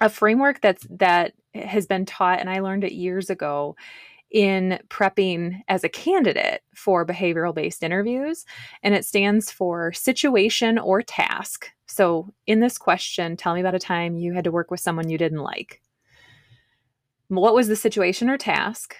a 0.00 0.08
framework 0.08 0.60
that's 0.60 0.86
that 0.90 1.32
has 1.54 1.86
been 1.86 2.04
taught, 2.04 2.40
and 2.40 2.50
I 2.50 2.60
learned 2.60 2.84
it 2.84 2.92
years 2.92 3.30
ago 3.30 3.76
in 4.30 4.80
prepping 4.88 5.60
as 5.68 5.84
a 5.84 5.88
candidate 5.88 6.62
for 6.74 7.06
behavioral 7.06 7.54
based 7.54 7.82
interviews. 7.82 8.44
And 8.82 8.94
it 8.94 9.04
stands 9.04 9.50
for 9.50 9.92
situation 9.92 10.78
or 10.78 11.02
task. 11.02 11.70
So, 11.86 12.32
in 12.46 12.60
this 12.60 12.76
question, 12.76 13.36
tell 13.36 13.54
me 13.54 13.60
about 13.60 13.76
a 13.76 13.78
time 13.78 14.16
you 14.16 14.32
had 14.32 14.44
to 14.44 14.50
work 14.50 14.70
with 14.70 14.80
someone 14.80 15.08
you 15.08 15.18
didn't 15.18 15.42
like. 15.42 15.80
What 17.28 17.54
was 17.54 17.68
the 17.68 17.76
situation 17.76 18.28
or 18.28 18.36
task? 18.36 18.96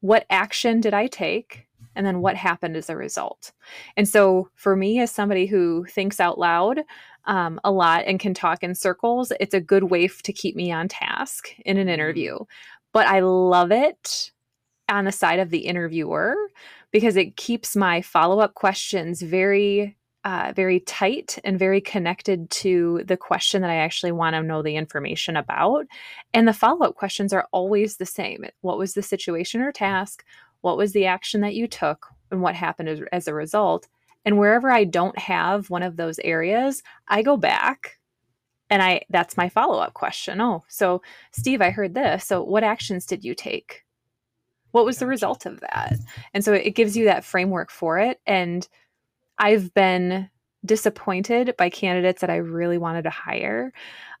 What 0.00 0.26
action 0.30 0.80
did 0.80 0.94
I 0.94 1.08
take? 1.08 1.66
And 1.96 2.06
then 2.06 2.20
what 2.20 2.36
happened 2.36 2.76
as 2.76 2.88
a 2.88 2.96
result? 2.96 3.52
And 3.96 4.08
so, 4.08 4.50
for 4.54 4.76
me, 4.76 5.00
as 5.00 5.10
somebody 5.10 5.46
who 5.46 5.84
thinks 5.86 6.20
out 6.20 6.38
loud 6.38 6.80
um, 7.24 7.60
a 7.64 7.72
lot 7.72 8.04
and 8.06 8.20
can 8.20 8.34
talk 8.34 8.62
in 8.62 8.74
circles, 8.74 9.32
it's 9.40 9.54
a 9.54 9.60
good 9.60 9.84
way 9.84 10.06
to 10.08 10.32
keep 10.32 10.54
me 10.54 10.70
on 10.70 10.88
task 10.88 11.48
in 11.64 11.76
an 11.76 11.86
mm-hmm. 11.86 11.94
interview. 11.94 12.38
But 12.92 13.06
I 13.06 13.20
love 13.20 13.72
it 13.72 14.30
on 14.88 15.04
the 15.04 15.12
side 15.12 15.40
of 15.40 15.50
the 15.50 15.66
interviewer 15.66 16.36
because 16.92 17.16
it 17.16 17.36
keeps 17.36 17.74
my 17.74 18.00
follow 18.00 18.38
up 18.38 18.54
questions 18.54 19.20
very 19.20 19.96
uh, 20.26 20.52
very 20.56 20.80
tight 20.80 21.38
and 21.44 21.56
very 21.56 21.80
connected 21.80 22.50
to 22.50 23.00
the 23.04 23.16
question 23.16 23.62
that 23.62 23.70
I 23.70 23.76
actually 23.76 24.10
want 24.10 24.34
to 24.34 24.42
know 24.42 24.60
the 24.60 24.74
information 24.74 25.36
about. 25.36 25.86
And 26.34 26.48
the 26.48 26.52
follow 26.52 26.84
up 26.84 26.96
questions 26.96 27.32
are 27.32 27.46
always 27.52 27.98
the 27.98 28.06
same. 28.06 28.44
What 28.60 28.76
was 28.76 28.94
the 28.94 29.04
situation 29.04 29.60
or 29.60 29.70
task? 29.70 30.24
What 30.66 30.76
was 30.76 30.92
the 30.92 31.06
action 31.06 31.42
that 31.42 31.54
you 31.54 31.68
took? 31.68 32.08
And 32.32 32.42
what 32.42 32.56
happened 32.56 32.88
as, 32.88 33.00
as 33.12 33.28
a 33.28 33.34
result? 33.34 33.86
And 34.24 34.36
wherever 34.36 34.68
I 34.68 34.82
don't 34.82 35.16
have 35.16 35.70
one 35.70 35.84
of 35.84 35.96
those 35.96 36.18
areas, 36.18 36.82
I 37.06 37.22
go 37.22 37.36
back 37.36 38.00
and 38.68 38.82
I 38.82 39.02
that's 39.08 39.36
my 39.36 39.48
follow-up 39.48 39.94
question. 39.94 40.40
Oh, 40.40 40.64
so 40.66 41.02
Steve, 41.30 41.62
I 41.62 41.70
heard 41.70 41.94
this. 41.94 42.24
So 42.24 42.42
what 42.42 42.64
actions 42.64 43.06
did 43.06 43.24
you 43.24 43.32
take? 43.32 43.84
What 44.72 44.84
was 44.84 44.98
the 44.98 45.06
result 45.06 45.46
of 45.46 45.60
that? 45.60 45.94
And 46.34 46.44
so 46.44 46.52
it 46.52 46.74
gives 46.74 46.96
you 46.96 47.04
that 47.04 47.24
framework 47.24 47.70
for 47.70 48.00
it. 48.00 48.18
And 48.26 48.66
I've 49.38 49.72
been 49.72 50.28
disappointed 50.64 51.54
by 51.56 51.70
candidates 51.70 52.22
that 52.22 52.30
I 52.30 52.38
really 52.38 52.76
wanted 52.76 53.02
to 53.02 53.10
hire. 53.10 53.72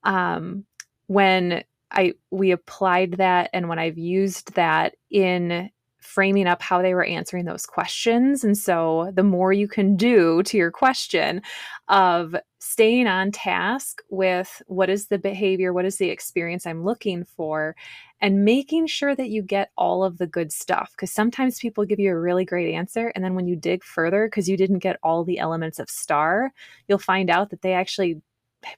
Um, 0.04 0.64
when 1.08 1.64
I 1.90 2.14
we 2.30 2.52
applied 2.52 3.14
that 3.14 3.50
and 3.52 3.68
when 3.68 3.80
I've 3.80 3.98
used 3.98 4.54
that 4.54 4.94
in 5.10 5.70
framing 6.06 6.46
up 6.46 6.62
how 6.62 6.80
they 6.80 6.94
were 6.94 7.04
answering 7.04 7.44
those 7.44 7.66
questions. 7.66 8.44
And 8.44 8.56
so 8.56 9.10
the 9.14 9.22
more 9.22 9.52
you 9.52 9.68
can 9.68 9.96
do 9.96 10.42
to 10.44 10.56
your 10.56 10.70
question 10.70 11.42
of 11.88 12.36
staying 12.60 13.06
on 13.06 13.32
task 13.32 14.02
with 14.08 14.62
what 14.66 14.88
is 14.88 15.08
the 15.08 15.18
behavior, 15.18 15.72
what 15.72 15.84
is 15.84 15.98
the 15.98 16.10
experience 16.10 16.66
I'm 16.66 16.84
looking 16.84 17.24
for, 17.24 17.76
and 18.20 18.44
making 18.44 18.86
sure 18.86 19.14
that 19.14 19.28
you 19.28 19.42
get 19.42 19.70
all 19.76 20.04
of 20.04 20.18
the 20.18 20.26
good 20.26 20.52
stuff. 20.52 20.92
Because 20.92 21.12
sometimes 21.12 21.58
people 21.58 21.84
give 21.84 21.98
you 21.98 22.10
a 22.10 22.18
really 22.18 22.44
great 22.44 22.72
answer. 22.72 23.12
And 23.14 23.24
then 23.24 23.34
when 23.34 23.46
you 23.46 23.56
dig 23.56 23.84
further, 23.84 24.26
because 24.26 24.48
you 24.48 24.56
didn't 24.56 24.78
get 24.78 24.98
all 25.02 25.24
the 25.24 25.38
elements 25.38 25.78
of 25.78 25.90
STAR, 25.90 26.52
you'll 26.88 26.98
find 26.98 27.30
out 27.30 27.50
that 27.50 27.62
they 27.62 27.72
actually 27.72 28.22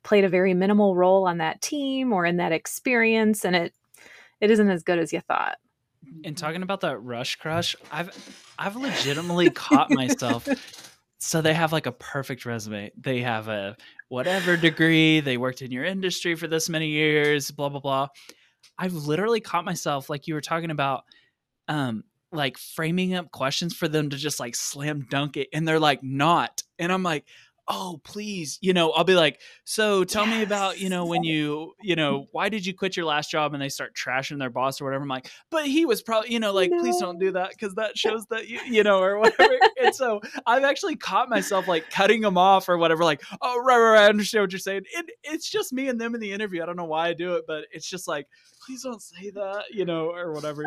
played 0.02 0.24
a 0.24 0.28
very 0.28 0.54
minimal 0.54 0.96
role 0.96 1.26
on 1.26 1.38
that 1.38 1.60
team 1.60 2.12
or 2.12 2.26
in 2.26 2.38
that 2.38 2.52
experience. 2.52 3.44
And 3.44 3.54
it, 3.54 3.74
it 4.40 4.50
isn't 4.50 4.70
as 4.70 4.82
good 4.82 4.98
as 4.98 5.12
you 5.12 5.20
thought 5.20 5.56
and 6.24 6.36
talking 6.36 6.62
about 6.62 6.80
that 6.82 6.98
rush 6.98 7.36
crush, 7.36 7.76
I've 7.90 8.10
I've 8.58 8.76
legitimately 8.76 9.50
caught 9.50 9.90
myself. 9.90 10.48
So 11.20 11.42
they 11.42 11.52
have 11.52 11.72
like 11.72 11.86
a 11.86 11.92
perfect 11.92 12.46
resume. 12.46 12.92
They 12.96 13.22
have 13.22 13.48
a 13.48 13.76
whatever 14.08 14.56
degree, 14.56 15.18
they 15.18 15.36
worked 15.36 15.62
in 15.62 15.72
your 15.72 15.84
industry 15.84 16.36
for 16.36 16.46
this 16.46 16.68
many 16.68 16.90
years, 16.90 17.50
blah 17.50 17.68
blah 17.68 17.80
blah. 17.80 18.08
I've 18.78 18.94
literally 18.94 19.40
caught 19.40 19.64
myself 19.64 20.08
like 20.08 20.28
you 20.28 20.34
were 20.34 20.40
talking 20.40 20.70
about 20.70 21.02
um 21.66 22.04
like 22.30 22.56
framing 22.56 23.14
up 23.14 23.32
questions 23.32 23.74
for 23.74 23.88
them 23.88 24.10
to 24.10 24.16
just 24.16 24.38
like 24.38 24.54
slam 24.54 25.06
dunk 25.10 25.36
it 25.36 25.48
and 25.52 25.66
they're 25.66 25.80
like 25.80 26.02
not. 26.02 26.62
And 26.78 26.92
I'm 26.92 27.02
like, 27.02 27.24
oh 27.68 28.00
please 28.02 28.58
you 28.60 28.72
know 28.72 28.90
i'll 28.92 29.04
be 29.04 29.14
like 29.14 29.40
so 29.64 30.04
tell 30.04 30.26
yes. 30.26 30.36
me 30.36 30.42
about 30.42 30.78
you 30.78 30.88
know 30.88 31.04
when 31.04 31.22
you 31.22 31.74
you 31.80 31.94
know 31.94 32.26
why 32.32 32.48
did 32.48 32.64
you 32.64 32.74
quit 32.74 32.96
your 32.96 33.06
last 33.06 33.30
job 33.30 33.52
and 33.52 33.62
they 33.62 33.68
start 33.68 33.94
trashing 33.94 34.38
their 34.38 34.50
boss 34.50 34.80
or 34.80 34.84
whatever? 34.84 35.02
I'm 35.02 35.08
like 35.08 35.30
but 35.50 35.66
he 35.66 35.84
was 35.84 36.02
probably 36.02 36.32
you 36.32 36.40
know 36.40 36.52
like 36.52 36.70
no. 36.70 36.80
please 36.80 36.98
don't 36.98 37.18
do 37.18 37.32
that 37.32 37.50
because 37.50 37.74
that 37.74 37.96
shows 37.96 38.24
that 38.30 38.48
you 38.48 38.60
you 38.66 38.82
know 38.82 39.00
or 39.00 39.18
whatever. 39.18 39.54
And 39.80 39.94
so 39.94 40.20
i've 40.46 40.64
actually 40.64 40.96
caught 40.96 41.28
myself 41.28 41.68
like 41.68 41.88
cutting 41.90 42.20
them 42.20 42.38
off 42.38 42.68
or 42.68 42.78
whatever 42.78 43.04
like 43.04 43.22
oh 43.42 43.62
right 43.62 43.76
right, 43.76 43.92
right 43.92 44.04
i 44.04 44.08
understand 44.08 44.42
what 44.42 44.52
you're 44.52 44.58
saying. 44.58 44.82
And 44.96 45.08
it's 45.22 45.50
just 45.50 45.72
me 45.72 45.88
and 45.88 46.00
them 46.00 46.14
in 46.14 46.20
the 46.20 46.32
interview 46.32 46.62
i 46.62 46.66
don't 46.66 46.76
know 46.76 46.84
why 46.84 47.08
i 47.08 47.12
do 47.12 47.34
it 47.34 47.44
but 47.46 47.64
it's 47.72 47.88
just 47.88 48.08
like 48.08 48.26
please 48.64 48.82
don't 48.82 49.02
say 49.02 49.30
that 49.30 49.64
you 49.70 49.84
know 49.84 50.10
or 50.10 50.32
whatever. 50.32 50.64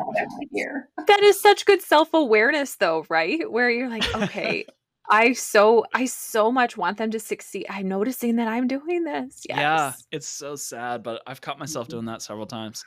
that 1.08 1.22
is 1.22 1.40
such 1.40 1.66
good 1.66 1.82
self-awareness 1.82 2.76
though 2.76 3.06
right? 3.10 3.50
Where 3.50 3.70
you're 3.70 3.90
like 3.90 4.16
okay 4.24 4.66
I 5.12 5.34
so 5.34 5.86
I 5.94 6.06
so 6.06 6.54
much 6.54 6.78
want 6.78 6.98
them 6.98 7.12
to 7.12 7.20
succeed. 7.20 7.66
I'm 7.70 7.90
noticing 7.90 8.38
that 8.38 8.48
I'm 8.48 8.66
doing 8.66 9.04
this. 9.04 9.44
Yes. 9.48 9.58
Yeah, 9.58 9.94
it's 10.10 10.28
so 10.28 10.56
sad, 10.56 11.04
but 11.04 11.22
I've 11.28 11.42
caught 11.42 11.60
myself 11.60 11.88
mm-hmm. 11.88 11.98
doing 11.98 12.06
that 12.06 12.22
several 12.22 12.46
times. 12.46 12.86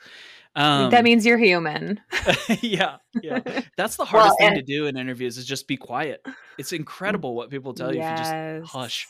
Um, 0.55 0.89
that 0.89 1.03
means 1.03 1.23
you're 1.23 1.37
human. 1.37 2.01
yeah, 2.61 2.97
yeah. 3.21 3.41
That's 3.77 3.95
the 3.95 4.05
hardest 4.05 4.37
well, 4.39 4.47
and- 4.47 4.55
thing 4.55 4.65
to 4.65 4.73
do 4.73 4.87
in 4.87 4.97
interviews 4.97 5.37
is 5.37 5.45
just 5.45 5.67
be 5.67 5.77
quiet. 5.77 6.25
It's 6.57 6.73
incredible 6.73 7.35
what 7.35 7.51
people 7.51 7.75
tell 7.75 7.93
yes. 7.93 8.17
you 8.17 8.35
if 8.35 8.55
you 8.55 8.61
just 8.61 8.73
hush. 8.73 9.07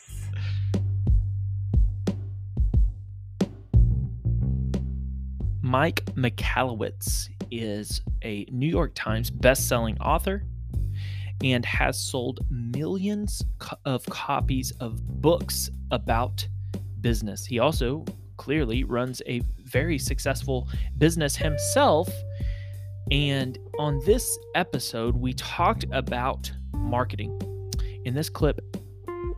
Mike 5.62 6.04
Michalowicz 6.14 7.28
is 7.50 8.02
a 8.22 8.44
New 8.52 8.68
York 8.68 8.92
Times 8.94 9.30
best-selling 9.30 9.98
author 10.00 10.44
and 11.42 11.64
has 11.64 11.98
sold 11.98 12.40
millions 12.50 13.42
of 13.84 14.04
copies 14.06 14.70
of 14.80 15.06
books 15.20 15.70
about 15.90 16.46
business. 17.00 17.44
He 17.44 17.58
also 17.58 18.04
clearly 18.36 18.84
runs 18.84 19.22
a 19.26 19.40
very 19.64 19.98
successful 19.98 20.68
business 20.98 21.36
himself. 21.36 22.08
And 23.10 23.58
on 23.78 24.00
this 24.04 24.38
episode, 24.54 25.16
we 25.16 25.34
talked 25.34 25.84
about 25.92 26.50
marketing. 26.72 27.38
In 28.04 28.14
this 28.14 28.28
clip, 28.28 28.60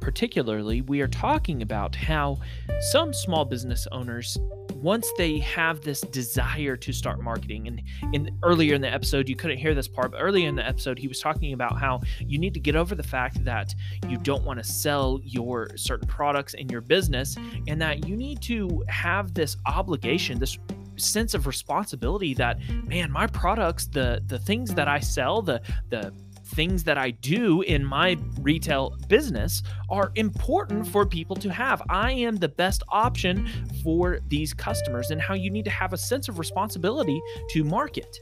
particularly, 0.00 0.82
we 0.82 1.00
are 1.00 1.08
talking 1.08 1.62
about 1.62 1.94
how 1.94 2.38
some 2.92 3.12
small 3.12 3.44
business 3.44 3.86
owners 3.92 4.38
once 4.82 5.10
they 5.16 5.38
have 5.38 5.80
this 5.80 6.00
desire 6.02 6.76
to 6.76 6.92
start 6.92 7.20
marketing 7.20 7.66
and 7.66 7.82
in 8.12 8.38
earlier 8.42 8.74
in 8.74 8.80
the 8.80 8.92
episode 8.92 9.28
you 9.28 9.34
couldn't 9.34 9.58
hear 9.58 9.74
this 9.74 9.88
part 9.88 10.12
but 10.12 10.18
earlier 10.18 10.48
in 10.48 10.54
the 10.54 10.66
episode 10.66 10.98
he 10.98 11.08
was 11.08 11.20
talking 11.20 11.52
about 11.52 11.78
how 11.78 12.00
you 12.20 12.38
need 12.38 12.54
to 12.54 12.60
get 12.60 12.76
over 12.76 12.94
the 12.94 13.02
fact 13.02 13.42
that 13.44 13.74
you 14.08 14.16
don't 14.18 14.44
want 14.44 14.58
to 14.58 14.64
sell 14.64 15.18
your 15.24 15.76
certain 15.76 16.06
products 16.06 16.54
in 16.54 16.68
your 16.68 16.80
business 16.80 17.36
and 17.66 17.80
that 17.80 18.06
you 18.06 18.16
need 18.16 18.40
to 18.40 18.84
have 18.88 19.34
this 19.34 19.56
obligation 19.66 20.38
this 20.38 20.58
sense 20.96 21.34
of 21.34 21.46
responsibility 21.46 22.34
that 22.34 22.58
man 22.86 23.10
my 23.10 23.26
products 23.26 23.86
the 23.86 24.22
the 24.26 24.38
things 24.38 24.74
that 24.74 24.88
i 24.88 24.98
sell 24.98 25.40
the 25.40 25.60
the 25.90 26.12
things 26.48 26.84
that 26.84 26.98
I 26.98 27.10
do 27.10 27.62
in 27.62 27.84
my 27.84 28.16
retail 28.40 28.96
business 29.08 29.62
are 29.90 30.12
important 30.14 30.86
for 30.86 31.06
people 31.06 31.36
to 31.36 31.52
have. 31.52 31.82
I 31.88 32.12
am 32.12 32.36
the 32.36 32.48
best 32.48 32.82
option 32.88 33.48
for 33.82 34.20
these 34.28 34.52
customers, 34.54 35.10
and 35.10 35.20
how 35.20 35.34
you 35.34 35.50
need 35.50 35.64
to 35.64 35.70
have 35.70 35.92
a 35.92 35.98
sense 35.98 36.28
of 36.28 36.38
responsibility 36.38 37.20
to 37.50 37.64
market. 37.64 38.18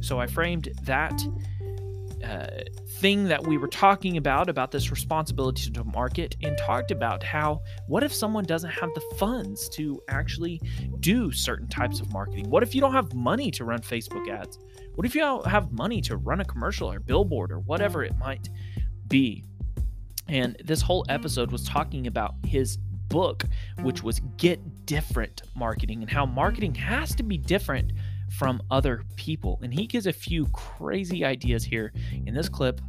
So 0.00 0.20
I 0.20 0.26
framed 0.26 0.68
that 0.82 1.20
uh, 2.24 2.46
thing 3.00 3.24
that 3.24 3.46
we 3.46 3.58
were 3.58 3.68
talking 3.68 4.16
about 4.16 4.48
about 4.48 4.70
this 4.70 4.90
responsibility 4.90 5.70
to 5.70 5.84
market 5.84 6.34
and 6.42 6.56
talked 6.56 6.90
about 6.90 7.22
how 7.22 7.60
what 7.88 8.02
if 8.02 8.12
someone 8.12 8.44
doesn't 8.44 8.70
have 8.70 8.88
the 8.94 9.02
funds 9.16 9.68
to 9.68 10.00
actually 10.08 10.60
do 11.00 11.30
certain 11.30 11.68
types 11.68 12.00
of 12.00 12.10
marketing 12.12 12.48
what 12.48 12.62
if 12.62 12.74
you 12.74 12.80
don't 12.80 12.94
have 12.94 13.12
money 13.12 13.50
to 13.50 13.64
run 13.64 13.80
facebook 13.80 14.28
ads 14.30 14.58
what 14.96 15.06
if 15.06 15.14
you 15.14 15.42
have 15.42 15.72
money 15.72 16.00
to 16.00 16.16
run 16.16 16.40
a 16.40 16.44
commercial 16.44 16.90
or 16.90 16.98
billboard 16.98 17.52
or 17.52 17.60
whatever 17.60 18.02
it 18.02 18.16
might 18.18 18.48
be 19.08 19.44
and 20.28 20.56
this 20.64 20.82
whole 20.82 21.04
episode 21.08 21.52
was 21.52 21.64
talking 21.64 22.08
about 22.08 22.34
his 22.44 22.76
book 23.08 23.44
which 23.82 24.02
was 24.02 24.20
get 24.36 24.86
different 24.86 25.42
marketing 25.54 26.02
and 26.02 26.10
how 26.10 26.26
marketing 26.26 26.74
has 26.74 27.14
to 27.14 27.22
be 27.22 27.38
different 27.38 27.92
from 28.30 28.62
other 28.70 29.04
people. 29.16 29.58
And 29.62 29.72
he 29.72 29.86
gives 29.86 30.06
a 30.06 30.12
few 30.12 30.46
crazy 30.46 31.24
ideas 31.24 31.64
here 31.64 31.92
in 32.26 32.34
this 32.34 32.48
clip 32.48 32.80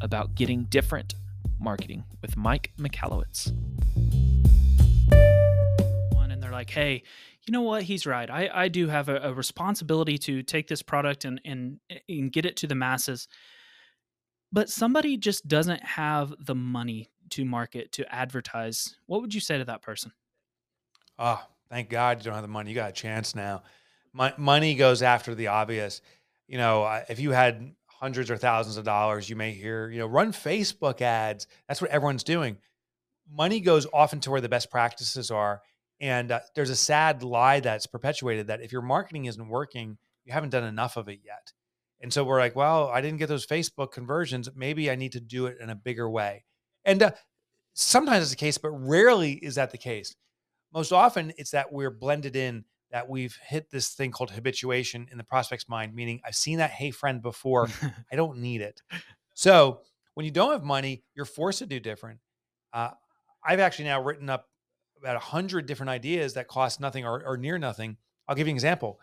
about 0.00 0.34
getting 0.34 0.64
different 0.64 1.14
marketing 1.58 2.04
with 2.22 2.36
Mike 2.36 2.72
Michalowicz. 2.78 3.52
And 6.20 6.42
they're 6.42 6.50
like, 6.50 6.70
hey, 6.70 7.04
you 7.46 7.52
know 7.52 7.62
what? 7.62 7.82
He's 7.82 8.06
right. 8.06 8.30
I, 8.30 8.50
I 8.52 8.68
do 8.68 8.88
have 8.88 9.08
a, 9.08 9.16
a 9.16 9.34
responsibility 9.34 10.18
to 10.18 10.42
take 10.42 10.68
this 10.68 10.82
product 10.82 11.24
and, 11.24 11.40
and, 11.44 11.80
and 12.08 12.32
get 12.32 12.46
it 12.46 12.56
to 12.58 12.66
the 12.66 12.74
masses. 12.74 13.28
But 14.52 14.70
somebody 14.70 15.16
just 15.16 15.48
doesn't 15.48 15.82
have 15.84 16.34
the 16.38 16.54
money 16.54 17.10
to 17.30 17.44
market, 17.44 17.92
to 17.92 18.14
advertise. 18.14 18.96
What 19.06 19.20
would 19.20 19.34
you 19.34 19.40
say 19.40 19.58
to 19.58 19.64
that 19.64 19.82
person? 19.82 20.12
Oh, 21.18 21.42
thank 21.68 21.90
God 21.90 22.18
you 22.18 22.24
don't 22.24 22.34
have 22.34 22.42
the 22.42 22.48
money. 22.48 22.70
You 22.70 22.76
got 22.76 22.90
a 22.90 22.92
chance 22.92 23.34
now 23.34 23.62
money 24.14 24.74
goes 24.74 25.02
after 25.02 25.34
the 25.34 25.48
obvious. 25.48 26.00
You 26.46 26.58
know, 26.58 27.02
if 27.08 27.20
you 27.20 27.30
had 27.32 27.74
hundreds 27.86 28.30
or 28.30 28.36
thousands 28.36 28.76
of 28.76 28.84
dollars, 28.84 29.28
you 29.28 29.36
may 29.36 29.52
hear, 29.52 29.88
you 29.90 29.98
know, 29.98 30.06
run 30.06 30.32
Facebook 30.32 31.00
ads. 31.00 31.46
That's 31.68 31.80
what 31.80 31.90
everyone's 31.90 32.24
doing. 32.24 32.58
Money 33.30 33.60
goes 33.60 33.86
often 33.92 34.20
to 34.20 34.30
where 34.30 34.40
the 34.40 34.48
best 34.48 34.70
practices 34.70 35.30
are. 35.30 35.62
And 36.00 36.32
uh, 36.32 36.40
there's 36.54 36.70
a 36.70 36.76
sad 36.76 37.22
lie 37.22 37.60
that's 37.60 37.86
perpetuated 37.86 38.48
that 38.48 38.62
if 38.62 38.72
your 38.72 38.82
marketing 38.82 39.26
isn't 39.26 39.48
working, 39.48 39.96
you 40.24 40.32
haven't 40.32 40.50
done 40.50 40.64
enough 40.64 40.96
of 40.96 41.08
it 41.08 41.20
yet. 41.24 41.52
And 42.00 42.12
so 42.12 42.24
we're 42.24 42.38
like, 42.38 42.56
well, 42.56 42.88
I 42.88 43.00
didn't 43.00 43.18
get 43.18 43.28
those 43.28 43.46
Facebook 43.46 43.92
conversions. 43.92 44.48
Maybe 44.54 44.90
I 44.90 44.94
need 44.94 45.12
to 45.12 45.20
do 45.20 45.46
it 45.46 45.56
in 45.60 45.70
a 45.70 45.74
bigger 45.74 46.08
way. 46.10 46.44
And 46.84 47.02
uh, 47.02 47.12
sometimes 47.72 48.22
it's 48.22 48.30
the 48.30 48.36
case, 48.36 48.58
but 48.58 48.70
rarely 48.70 49.32
is 49.32 49.54
that 49.54 49.70
the 49.70 49.78
case. 49.78 50.14
Most 50.72 50.92
often, 50.92 51.32
it's 51.38 51.52
that 51.52 51.72
we're 51.72 51.90
blended 51.90 52.36
in 52.36 52.64
that 52.90 53.08
we've 53.08 53.36
hit 53.44 53.70
this 53.70 53.88
thing 53.88 54.10
called 54.10 54.30
habituation 54.30 55.08
in 55.10 55.18
the 55.18 55.24
prospect's 55.24 55.68
mind, 55.68 55.94
meaning 55.94 56.20
I've 56.24 56.34
seen 56.34 56.58
that 56.58 56.70
hey 56.70 56.90
friend 56.90 57.22
before, 57.22 57.68
I 58.12 58.16
don't 58.16 58.38
need 58.38 58.60
it. 58.60 58.82
So 59.34 59.80
when 60.14 60.24
you 60.24 60.30
don't 60.30 60.52
have 60.52 60.62
money, 60.62 61.02
you're 61.14 61.24
forced 61.24 61.58
to 61.60 61.66
do 61.66 61.80
different. 61.80 62.20
Uh, 62.72 62.90
I've 63.44 63.60
actually 63.60 63.86
now 63.86 64.02
written 64.02 64.30
up 64.30 64.48
about 65.04 65.16
a 65.16 65.20
hundred 65.20 65.66
different 65.66 65.90
ideas 65.90 66.34
that 66.34 66.48
cost 66.48 66.80
nothing 66.80 67.04
or, 67.04 67.22
or 67.24 67.36
near 67.36 67.58
nothing. 67.58 67.98
I'll 68.26 68.34
give 68.34 68.46
you 68.46 68.52
an 68.52 68.56
example. 68.56 68.98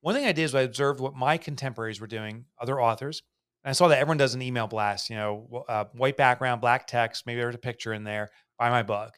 One 0.00 0.14
thing 0.14 0.24
I 0.24 0.32
did 0.32 0.42
is 0.42 0.54
I 0.54 0.62
observed 0.62 1.00
what 1.00 1.14
my 1.14 1.36
contemporaries 1.36 2.00
were 2.00 2.06
doing, 2.06 2.46
other 2.60 2.80
authors, 2.80 3.22
And 3.62 3.70
I 3.70 3.72
saw 3.72 3.88
that 3.88 3.98
everyone 3.98 4.18
does 4.18 4.34
an 4.34 4.42
email 4.42 4.66
blast, 4.66 5.10
you 5.10 5.16
know, 5.16 5.64
uh, 5.68 5.84
white 5.92 6.16
background, 6.16 6.60
black 6.60 6.86
text, 6.86 7.26
maybe 7.26 7.40
there's 7.40 7.54
a 7.54 7.58
picture 7.58 7.92
in 7.92 8.04
there, 8.04 8.30
buy 8.58 8.70
my 8.70 8.82
book. 8.82 9.12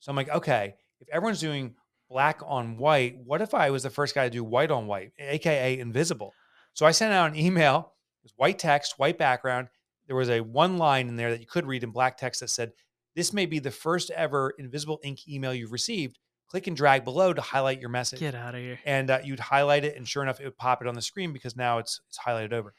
So 0.00 0.10
I'm 0.10 0.16
like, 0.16 0.28
okay, 0.30 0.74
if 1.00 1.08
everyone's 1.10 1.40
doing 1.40 1.74
black 2.08 2.40
on 2.44 2.76
white, 2.76 3.18
what 3.24 3.40
if 3.40 3.54
I 3.54 3.70
was 3.70 3.82
the 3.82 3.90
first 3.90 4.14
guy 4.14 4.24
to 4.24 4.30
do 4.30 4.44
white 4.44 4.70
on 4.70 4.86
white, 4.86 5.12
AKA 5.18 5.78
invisible? 5.78 6.32
So 6.74 6.86
I 6.86 6.90
sent 6.90 7.12
out 7.12 7.30
an 7.30 7.38
email, 7.38 7.94
it 8.22 8.24
was 8.24 8.32
white 8.36 8.58
text, 8.58 8.94
white 8.98 9.18
background. 9.18 9.68
There 10.06 10.16
was 10.16 10.30
a 10.30 10.40
one 10.40 10.76
line 10.76 11.08
in 11.08 11.16
there 11.16 11.30
that 11.30 11.40
you 11.40 11.46
could 11.46 11.66
read 11.66 11.84
in 11.84 11.90
black 11.90 12.16
text 12.16 12.40
that 12.40 12.48
said, 12.48 12.72
This 13.14 13.32
may 13.32 13.46
be 13.46 13.58
the 13.58 13.70
first 13.70 14.10
ever 14.10 14.54
invisible 14.58 15.00
ink 15.02 15.28
email 15.28 15.52
you've 15.52 15.72
received. 15.72 16.18
Click 16.48 16.66
and 16.66 16.76
drag 16.76 17.04
below 17.04 17.32
to 17.32 17.40
highlight 17.40 17.80
your 17.80 17.90
message. 17.90 18.20
Get 18.20 18.34
out 18.34 18.54
of 18.54 18.60
here. 18.60 18.78
And 18.84 19.10
uh, 19.10 19.20
you'd 19.22 19.38
highlight 19.38 19.84
it, 19.84 19.96
and 19.96 20.08
sure 20.08 20.22
enough, 20.22 20.40
it 20.40 20.44
would 20.44 20.56
pop 20.56 20.82
it 20.82 20.88
on 20.88 20.94
the 20.94 21.02
screen 21.02 21.32
because 21.32 21.56
now 21.56 21.78
it's 21.78 22.00
it's 22.08 22.18
highlighted 22.18 22.52
over. 22.52 22.74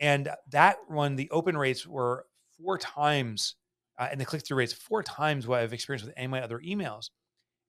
And 0.00 0.28
that 0.50 0.78
one, 0.88 1.16
the 1.16 1.30
open 1.30 1.56
rates 1.56 1.86
were 1.86 2.26
four 2.58 2.78
times, 2.78 3.56
uh, 3.98 4.08
and 4.10 4.20
the 4.20 4.24
click 4.24 4.46
through 4.46 4.58
rates 4.58 4.72
four 4.72 5.02
times 5.02 5.46
what 5.46 5.60
I've 5.60 5.72
experienced 5.72 6.06
with 6.06 6.14
any 6.16 6.26
of 6.26 6.30
my 6.30 6.42
other 6.42 6.58
emails. 6.58 7.10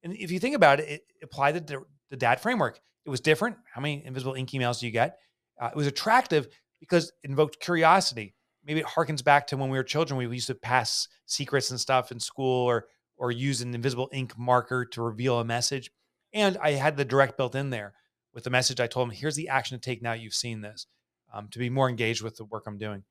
And 0.04 0.14
if 0.14 0.32
you 0.32 0.40
think 0.40 0.56
about 0.56 0.80
it, 0.80 0.90
it 0.90 1.02
applied 1.24 1.68
the, 1.68 1.84
the 2.10 2.18
DAD 2.18 2.42
framework. 2.42 2.80
It 3.06 3.10
was 3.10 3.20
different. 3.20 3.58
How 3.74 3.82
many 3.82 4.04
invisible 4.06 4.34
ink 4.34 4.50
emails 4.52 4.80
do 4.80 4.86
you 4.86 4.92
get? 4.92 5.18
Uh, 5.62 5.68
it 5.68 5.76
was 5.76 5.88
attractive 5.88 6.48
because 6.80 7.12
it 7.24 7.30
invoked 7.30 7.60
curiosity. 7.60 8.34
Maybe 8.66 8.80
it 8.80 8.86
harkens 8.86 9.24
back 9.24 9.48
to 9.48 9.58
when 9.58 9.70
we 9.70 9.78
were 9.78 9.84
children. 9.84 10.18
We 10.18 10.26
used 10.26 10.48
to 10.48 10.56
pass 10.56 11.08
secrets 11.26 11.72
and 11.72 11.80
stuff 11.80 12.12
in 12.12 12.20
school, 12.20 12.66
or 12.66 12.86
or 13.18 13.32
use 13.32 13.62
an 13.62 13.74
invisible 13.74 14.10
ink 14.12 14.38
marker 14.38 14.86
to 14.86 15.02
reveal 15.02 15.40
a 15.40 15.46
message. 15.46 15.92
And 16.34 16.58
I 16.58 16.72
had 16.72 16.98
the 16.98 17.06
direct 17.06 17.38
built 17.38 17.56
in 17.56 17.70
there 17.70 17.94
with 18.34 18.44
the 18.44 18.50
message. 18.50 18.80
I 18.80 18.88
told 18.88 19.08
them, 19.08 19.16
"Here's 19.16 19.36
the 19.36 19.50
action 19.50 19.78
to 19.78 19.82
take 19.82 20.02
now. 20.02 20.14
You've 20.14 20.34
seen 20.34 20.62
this." 20.62 20.88
Um, 21.34 21.48
to 21.52 21.60
be 21.60 21.70
more 21.70 21.88
engaged 21.88 22.22
with 22.22 22.36
the 22.36 22.44
work 22.44 22.66
I'm 22.68 22.78
doing, 22.78 23.04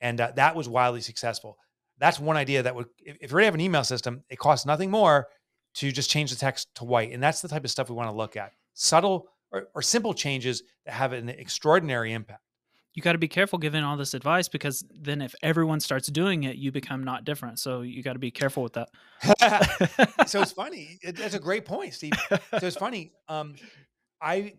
and 0.00 0.20
uh, 0.20 0.32
that 0.36 0.54
was 0.54 0.68
wildly 0.68 1.00
successful. 1.00 1.56
That's 1.98 2.20
one 2.20 2.36
idea 2.36 2.62
that 2.62 2.74
would, 2.74 2.86
if, 2.98 3.16
if 3.20 3.30
you 3.30 3.34
already 3.34 3.46
have 3.46 3.54
an 3.54 3.60
email 3.60 3.84
system, 3.84 4.24
it 4.28 4.38
costs 4.38 4.66
nothing 4.66 4.90
more 4.90 5.28
to 5.74 5.92
just 5.92 6.10
change 6.10 6.30
the 6.30 6.36
text 6.36 6.68
to 6.74 6.84
white. 6.84 7.12
And 7.12 7.22
that's 7.22 7.40
the 7.40 7.48
type 7.48 7.64
of 7.64 7.70
stuff 7.70 7.88
we 7.88 7.94
want 7.94 8.08
to 8.08 8.16
look 8.16 8.36
at. 8.36 8.52
Subtle 8.74 9.28
or, 9.50 9.68
or 9.74 9.82
simple 9.82 10.12
changes 10.12 10.62
that 10.84 10.92
have 10.92 11.12
an 11.12 11.28
extraordinary 11.28 12.12
impact. 12.12 12.42
You 12.94 13.02
got 13.02 13.12
to 13.12 13.18
be 13.18 13.28
careful 13.28 13.58
giving 13.58 13.82
all 13.82 13.96
this 13.96 14.12
advice 14.12 14.48
because 14.48 14.84
then 14.94 15.22
if 15.22 15.34
everyone 15.42 15.80
starts 15.80 16.08
doing 16.08 16.44
it, 16.44 16.56
you 16.56 16.70
become 16.70 17.04
not 17.04 17.24
different. 17.24 17.58
So 17.58 17.80
you 17.80 18.02
got 18.02 18.12
to 18.12 18.18
be 18.18 18.30
careful 18.30 18.62
with 18.62 18.74
that. 18.74 18.90
so 20.28 20.42
it's 20.42 20.52
funny. 20.62 20.98
It, 21.02 21.16
that's 21.16 21.34
a 21.34 21.40
great 21.40 21.64
point, 21.64 21.94
Steve. 21.94 22.12
So 22.28 22.66
it's 22.66 22.76
funny. 22.76 23.12
Um, 23.28 23.54
I, 24.20 24.54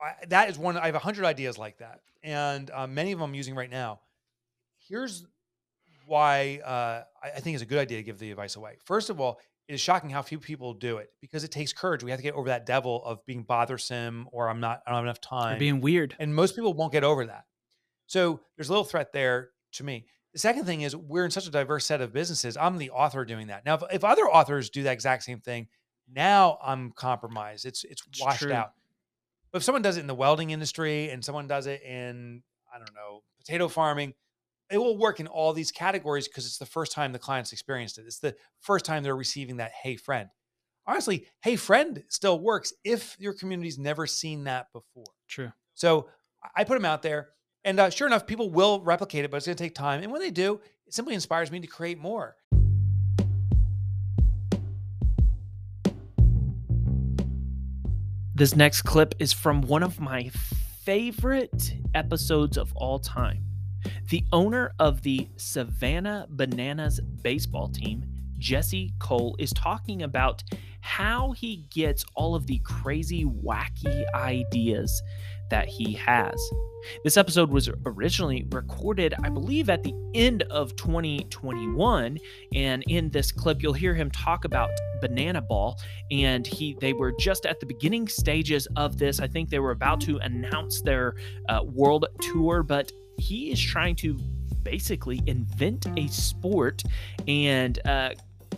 I, 0.00 0.12
that 0.28 0.48
is 0.48 0.58
one. 0.58 0.78
I 0.78 0.86
have 0.86 0.94
a 0.94 1.00
hundred 1.00 1.26
ideas 1.26 1.58
like 1.58 1.78
that, 1.78 2.00
and 2.22 2.70
uh, 2.70 2.86
many 2.86 3.12
of 3.12 3.18
them 3.18 3.28
I'm 3.28 3.34
using 3.34 3.54
right 3.54 3.70
now. 3.70 4.00
Here's 4.88 5.26
why 6.06 6.60
uh, 6.64 7.02
I, 7.22 7.36
I 7.36 7.40
think 7.40 7.54
it's 7.54 7.62
a 7.62 7.66
good 7.66 7.78
idea 7.78 7.98
to 7.98 8.04
give 8.04 8.18
the 8.18 8.30
advice 8.30 8.56
away. 8.56 8.76
First 8.84 9.10
of 9.10 9.20
all, 9.20 9.38
it 9.68 9.74
is 9.74 9.80
shocking 9.80 10.10
how 10.10 10.22
few 10.22 10.38
people 10.38 10.74
do 10.74 10.98
it 10.98 11.10
because 11.20 11.44
it 11.44 11.50
takes 11.50 11.72
courage. 11.72 12.04
We 12.04 12.10
have 12.10 12.18
to 12.18 12.22
get 12.22 12.34
over 12.34 12.48
that 12.48 12.66
devil 12.66 13.04
of 13.04 13.24
being 13.26 13.42
bothersome 13.42 14.28
or 14.32 14.48
I'm 14.48 14.60
not, 14.60 14.82
I 14.86 14.90
don't 14.90 14.98
have 14.98 15.04
enough 15.04 15.20
time. 15.20 15.56
Or 15.56 15.58
being 15.58 15.80
weird. 15.80 16.14
And 16.18 16.34
most 16.34 16.54
people 16.54 16.72
won't 16.72 16.92
get 16.92 17.02
over 17.02 17.26
that. 17.26 17.44
So 18.06 18.40
there's 18.56 18.68
a 18.68 18.72
little 18.72 18.84
threat 18.84 19.12
there 19.12 19.50
to 19.72 19.84
me. 19.84 20.06
The 20.32 20.38
second 20.38 20.66
thing 20.66 20.82
is 20.82 20.94
we're 20.94 21.24
in 21.24 21.30
such 21.30 21.46
a 21.46 21.50
diverse 21.50 21.86
set 21.86 22.00
of 22.00 22.12
businesses. 22.12 22.56
I'm 22.56 22.78
the 22.78 22.90
author 22.90 23.24
doing 23.24 23.46
that. 23.46 23.64
Now, 23.64 23.74
if, 23.76 23.82
if 23.92 24.04
other 24.04 24.24
authors 24.24 24.70
do 24.70 24.82
that 24.84 24.92
exact 24.92 25.22
same 25.22 25.40
thing, 25.40 25.68
now 26.12 26.58
I'm 26.62 26.92
compromised. 26.92 27.66
It's 27.66 27.84
it's, 27.84 28.02
it's 28.06 28.20
washed 28.20 28.42
true. 28.42 28.52
out. 28.52 28.72
But 29.50 29.58
if 29.58 29.64
someone 29.64 29.82
does 29.82 29.96
it 29.96 30.00
in 30.00 30.06
the 30.06 30.14
welding 30.14 30.50
industry 30.50 31.08
and 31.10 31.24
someone 31.24 31.46
does 31.46 31.66
it 31.66 31.82
in, 31.82 32.42
I 32.72 32.78
don't 32.78 32.94
know, 32.94 33.22
potato 33.38 33.68
farming, 33.68 34.14
it 34.70 34.78
will 34.78 34.98
work 34.98 35.20
in 35.20 35.26
all 35.26 35.52
these 35.52 35.70
categories 35.70 36.28
because 36.28 36.46
it's 36.46 36.58
the 36.58 36.66
first 36.66 36.92
time 36.92 37.12
the 37.12 37.18
client's 37.18 37.52
experienced 37.52 37.98
it. 37.98 38.04
It's 38.06 38.18
the 38.18 38.36
first 38.60 38.84
time 38.84 39.02
they're 39.02 39.16
receiving 39.16 39.56
that 39.56 39.72
hey 39.72 39.96
friend. 39.96 40.28
Honestly, 40.86 41.26
hey 41.40 41.56
friend 41.56 42.02
still 42.08 42.38
works 42.38 42.72
if 42.84 43.16
your 43.18 43.32
community's 43.32 43.78
never 43.78 44.06
seen 44.06 44.44
that 44.44 44.66
before. 44.72 45.06
True. 45.28 45.52
So 45.74 46.08
I 46.54 46.64
put 46.64 46.74
them 46.74 46.84
out 46.84 47.02
there, 47.02 47.30
and 47.66 47.80
uh, 47.80 47.90
sure 47.90 48.06
enough, 48.06 48.28
people 48.28 48.48
will 48.48 48.80
replicate 48.80 49.24
it, 49.24 49.30
but 49.30 49.38
it's 49.38 49.46
going 49.46 49.56
to 49.56 49.62
take 49.62 49.74
time. 49.74 50.00
And 50.00 50.12
when 50.12 50.20
they 50.20 50.30
do, 50.30 50.60
it 50.86 50.94
simply 50.94 51.14
inspires 51.14 51.50
me 51.50 51.58
to 51.58 51.66
create 51.66 51.98
more. 51.98 52.36
This 58.36 58.54
next 58.54 58.82
clip 58.82 59.16
is 59.18 59.32
from 59.32 59.62
one 59.62 59.82
of 59.82 59.98
my 59.98 60.30
favorite 60.84 61.74
episodes 61.94 62.56
of 62.56 62.72
all 62.76 63.00
time. 63.00 63.42
The 64.10 64.24
owner 64.32 64.72
of 64.78 65.02
the 65.02 65.28
Savannah 65.36 66.28
Bananas 66.30 67.00
baseball 67.00 67.68
team, 67.68 68.04
Jesse 68.38 68.92
Cole, 69.00 69.34
is 69.40 69.52
talking 69.52 70.02
about 70.02 70.44
how 70.82 71.32
he 71.32 71.66
gets 71.70 72.04
all 72.14 72.36
of 72.36 72.46
the 72.46 72.58
crazy, 72.58 73.24
wacky 73.24 74.04
ideas 74.14 75.02
that 75.50 75.68
he 75.68 75.92
has. 75.94 76.34
This 77.02 77.16
episode 77.16 77.50
was 77.50 77.68
originally 77.84 78.46
recorded, 78.50 79.14
I 79.22 79.28
believe, 79.28 79.68
at 79.68 79.82
the 79.82 79.94
end 80.14 80.42
of 80.44 80.76
2021. 80.76 82.18
And 82.54 82.84
in 82.88 83.10
this 83.10 83.32
clip, 83.32 83.62
you'll 83.62 83.72
hear 83.72 83.94
him 83.94 84.10
talk 84.10 84.44
about 84.44 84.70
Banana 85.00 85.42
Ball. 85.42 85.78
And 86.10 86.46
he 86.46 86.76
they 86.80 86.92
were 86.92 87.12
just 87.18 87.46
at 87.46 87.60
the 87.60 87.66
beginning 87.66 88.08
stages 88.08 88.66
of 88.76 88.98
this. 88.98 89.20
I 89.20 89.26
think 89.26 89.50
they 89.50 89.58
were 89.58 89.72
about 89.72 90.00
to 90.02 90.18
announce 90.18 90.82
their 90.82 91.14
uh, 91.48 91.62
world 91.64 92.06
tour, 92.20 92.62
but 92.62 92.92
he 93.18 93.50
is 93.50 93.60
trying 93.60 93.96
to 93.96 94.16
basically 94.62 95.22
invent 95.26 95.86
a 95.96 96.08
sport 96.08 96.82
and 97.28 97.78
uh, 97.86 98.10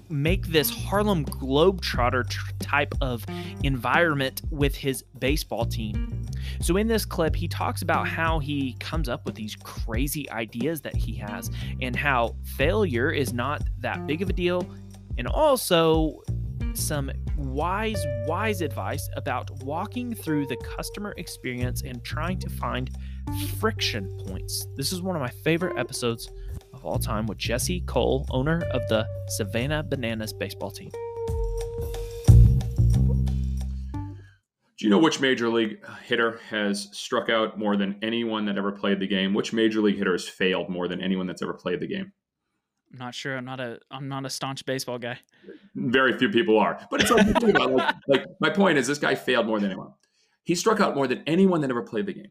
make 0.09 0.46
this 0.46 0.70
Harlem 0.70 1.24
Globetrotter 1.24 2.24
type 2.59 2.94
of 3.01 3.24
environment 3.62 4.42
with 4.51 4.74
his 4.74 5.03
baseball 5.18 5.66
team. 5.66 6.17
So, 6.61 6.76
in 6.76 6.87
this 6.87 7.04
clip, 7.04 7.34
he 7.34 7.48
talks 7.48 7.82
about 7.82 8.06
how 8.06 8.38
he 8.38 8.74
comes 8.80 9.08
up 9.08 9.24
with 9.24 9.34
these 9.34 9.56
crazy 9.56 10.28
ideas 10.30 10.80
that 10.82 10.96
he 10.96 11.14
has 11.16 11.50
and 11.80 11.94
how 11.94 12.37
failure 12.56 13.11
is 13.11 13.32
not 13.32 13.62
that 13.80 14.06
big 14.06 14.22
of 14.22 14.30
a 14.30 14.32
deal, 14.32 14.68
and 15.16 15.26
also 15.26 16.22
some 16.74 17.11
wise, 17.37 18.04
wise 18.26 18.61
advice 18.61 19.08
about 19.16 19.50
walking 19.62 20.14
through 20.14 20.46
the 20.46 20.56
customer 20.56 21.14
experience 21.16 21.82
and 21.82 22.04
trying 22.04 22.38
to 22.38 22.48
find 22.48 22.90
friction 23.58 24.11
points. 24.26 24.66
This 24.76 24.92
is 24.92 25.02
one 25.02 25.16
of 25.16 25.22
my 25.22 25.30
favorite 25.44 25.78
episodes 25.78 26.30
of 26.72 26.84
all 26.84 26.98
time 26.98 27.26
with 27.26 27.38
Jesse 27.38 27.80
Cole, 27.82 28.26
owner 28.30 28.62
of 28.70 28.87
the 28.88 29.06
Savannah 29.28 29.82
Bananas 29.82 30.32
baseball 30.32 30.70
team. 30.70 30.90
Do 34.79 34.87
you 34.87 34.91
know 34.91 34.99
which 34.99 35.21
major 35.21 35.49
league 35.49 35.85
hitter 36.05 36.38
has 36.51 36.88
struck 36.93 37.29
out 37.29 37.59
more 37.59 37.77
than 37.77 37.99
anyone 38.01 38.45
that 38.45 38.57
ever 38.57 38.71
played 38.71 39.01
the 39.01 39.09
game? 39.09 39.35
Which 39.35 39.53
major 39.53 39.81
league 39.81 39.99
hitter 39.99 40.12
has 40.12 40.29
failed 40.29 40.69
more 40.69 40.87
than 40.87 41.01
anyone 41.01 41.27
that's 41.27 41.43
ever 41.43 41.55
played 41.55 41.81
the 41.81 41.88
game? 41.88 42.12
I'm 42.93 42.99
not 42.99 43.14
sure. 43.14 43.37
I'm 43.37 43.45
not 43.45 43.59
a 43.59 43.81
I'm 43.91 44.09
not 44.09 44.25
a 44.25 44.31
staunch 44.31 44.64
baseball 44.64 44.99
guy. 44.99 45.19
Very 45.75 46.17
few 46.17 46.29
people 46.29 46.59
are, 46.59 46.87
but 46.91 47.03
it's 47.03 47.11
like, 47.11 47.43
like, 47.43 47.97
like 48.07 48.25
my 48.41 48.51
point 48.51 48.79
is 48.79 48.87
this 48.87 48.99
guy 48.99 49.14
failed 49.17 49.47
more 49.47 49.59
than 49.59 49.71
anyone. 49.71 49.93
He 50.45 50.55
struck 50.55 50.81
out 50.81 50.95
more 50.95 51.07
than 51.07 51.23
anyone 51.27 51.61
that 51.61 51.71
ever 51.71 51.83
played 51.83 52.07
the 52.07 52.14
game, 52.14 52.31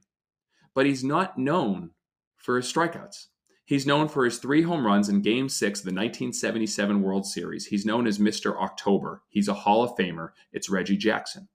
but 0.73 0.85
he's 0.85 1.03
not 1.03 1.37
known 1.37 1.91
for 2.37 2.55
his 2.55 2.71
strikeouts. 2.71 3.25
He's 3.65 3.85
known 3.85 4.07
for 4.07 4.23
his 4.23 4.37
three 4.37 4.61
home 4.61 4.85
runs 4.85 5.09
in 5.09 5.21
Game 5.21 5.49
Six 5.49 5.81
of 5.81 5.85
the 5.85 5.89
1977 5.89 7.01
World 7.01 7.25
Series. 7.25 7.65
He's 7.65 7.85
known 7.85 8.07
as 8.07 8.17
Mr. 8.17 8.55
October. 8.55 9.21
He's 9.27 9.49
a 9.49 9.53
Hall 9.53 9.83
of 9.83 9.91
Famer. 9.97 10.29
It's 10.53 10.69
Reggie 10.69 10.95
Jackson. 10.95 11.49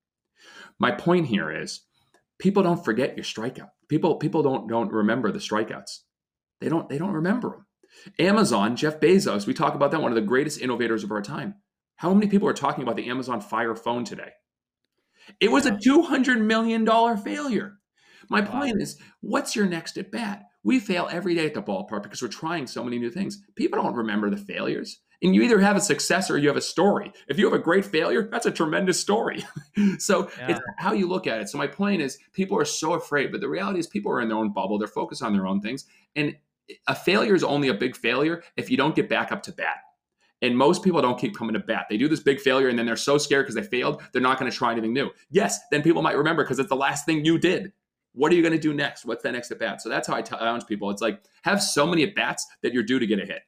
My 0.79 0.91
point 0.91 1.27
here 1.27 1.51
is, 1.51 1.83
people 2.39 2.63
don't 2.63 2.85
forget 2.85 3.17
your 3.17 3.25
strikeout. 3.25 3.71
People 3.89 4.17
people 4.17 4.43
don't 4.43 4.69
don't 4.69 4.93
remember 4.93 5.31
the 5.31 5.39
strikeouts. 5.39 6.01
They 6.61 6.69
don't 6.69 6.89
they 6.89 6.99
don't 6.99 7.13
remember 7.13 7.51
them. 7.51 7.67
Amazon, 8.19 8.77
Jeff 8.77 9.01
Bezos, 9.01 9.47
we 9.47 9.55
talk 9.55 9.75
about 9.75 9.91
that, 9.91 10.01
one 10.01 10.11
of 10.11 10.17
the 10.17 10.23
greatest 10.23 10.61
innovators 10.61 11.05
of 11.05 11.11
our 11.11 11.23
time. 11.23 11.57
How 11.97 12.13
many 12.15 12.27
people 12.27 12.49
are 12.49 12.55
talking 12.55 12.83
about 12.83 12.97
the 12.97 13.09
Amazon 13.09 13.41
Fire 13.41 13.75
phone 13.75 14.05
today? 14.05 14.31
It 15.41 15.51
was 15.51 15.67
a 15.67 15.73
$200 15.73 16.41
million 16.41 16.87
failure. 17.19 17.75
My 18.29 18.41
point 18.41 18.81
is, 18.81 18.99
what's 19.21 19.55
your 19.55 19.67
next 19.67 19.99
at 19.99 20.11
bat? 20.11 20.45
We 20.65 20.81
fail 20.81 21.09
every 21.11 21.35
day 21.35 21.47
at 21.47 21.55
the 21.55 21.63
ballpark 21.63 22.03
because 22.03 22.23
we're 22.23 22.29
trying 22.29 22.67
so 22.67 22.83
many 22.83 22.99
new 22.99 23.11
things. 23.11 23.43
People 23.57 23.83
don't 23.83 23.95
remember 23.95 24.31
the 24.31 24.37
failures. 24.37 25.01
And 25.23 25.35
you 25.35 25.43
either 25.43 25.61
have 25.61 25.77
a 25.77 25.81
success 25.81 26.31
or 26.31 26.39
you 26.39 26.49
have 26.49 26.57
a 26.57 26.63
story. 26.63 27.13
If 27.29 27.39
you 27.39 27.45
have 27.45 27.55
a 27.55 27.63
great 27.63 27.85
failure, 27.85 28.29
that's 28.31 28.47
a 28.47 28.51
tremendous 28.51 28.99
story. 28.99 29.45
so 29.99 30.31
yeah. 30.39 30.51
it's 30.51 30.61
how 30.79 30.93
you 30.93 31.09
look 31.09 31.27
at 31.27 31.41
it. 31.41 31.49
So 31.49 31.59
my 31.59 31.69
point 31.69 32.03
is, 32.03 32.19
people 32.33 32.59
are 32.59 32.65
so 32.65 32.95
afraid, 32.95 33.31
but 33.31 33.41
the 33.41 33.49
reality 33.49 33.79
is, 33.79 33.87
people 33.87 34.11
are 34.11 34.21
in 34.21 34.29
their 34.29 34.37
own 34.37 34.53
bubble. 34.53 34.79
They're 34.79 34.89
focused 34.89 35.23
on 35.23 35.33
their 35.33 35.47
own 35.47 35.61
things, 35.61 35.87
and 36.17 36.35
a 36.87 36.95
failure 36.95 37.35
is 37.35 37.45
only 37.45 37.69
a 37.69 37.75
big 37.75 37.97
failure 37.97 38.43
if 38.57 38.71
you 38.71 38.77
don't 38.77 38.95
get 38.95 39.09
back 39.09 39.33
up 39.33 39.43
to 39.45 39.53
bat. 39.53 39.79
And 40.41 40.57
most 40.57 40.83
people 40.83 41.01
don't 41.01 41.19
keep 41.19 41.37
coming 41.37 41.55
to 41.55 41.61
bat. 41.61 41.87
They 41.89 41.97
do 41.97 42.09
this 42.09 42.21
big 42.21 42.41
failure 42.41 42.69
and 42.69 42.79
then 42.79 42.87
they're 42.87 42.97
so 42.97 43.17
scared 43.17 43.47
because 43.47 43.55
they 43.55 43.63
failed, 43.63 44.03
they're 44.13 44.23
not 44.23 44.39
going 44.39 44.51
to 44.51 44.57
try 44.57 44.73
anything 44.73 44.93
new. 44.93 45.11
Yes, 45.31 45.61
then 45.71 45.83
people 45.83 46.03
might 46.03 46.17
remember 46.17 46.43
because 46.43 46.59
it's 46.59 46.69
the 46.69 46.77
last 46.77 47.07
thing 47.07 47.25
you 47.25 47.39
did. 47.39 47.73
What 48.15 48.33
are 48.33 48.35
you 48.35 48.43
going 48.43 48.53
to 48.53 48.59
do 48.59 48.75
next? 48.75 49.07
What's 49.07 49.23
that 49.23 49.33
next 49.33 49.51
at 49.53 49.61
bat? 49.61 49.81
So 49.81 49.89
that's 49.89 50.09
how 50.09 50.15
I 50.15 50.23
challenge 50.23 50.67
people. 50.67 50.91
It's 50.91 51.01
like 51.01 51.23
have 51.45 51.63
so 51.63 51.87
many 51.87 52.03
at 52.03 52.15
bats 52.15 52.47
that 52.63 52.73
you're 52.73 52.83
due 52.83 52.99
to 52.99 53.07
get 53.07 53.21
a 53.21 53.25
hit. 53.25 53.43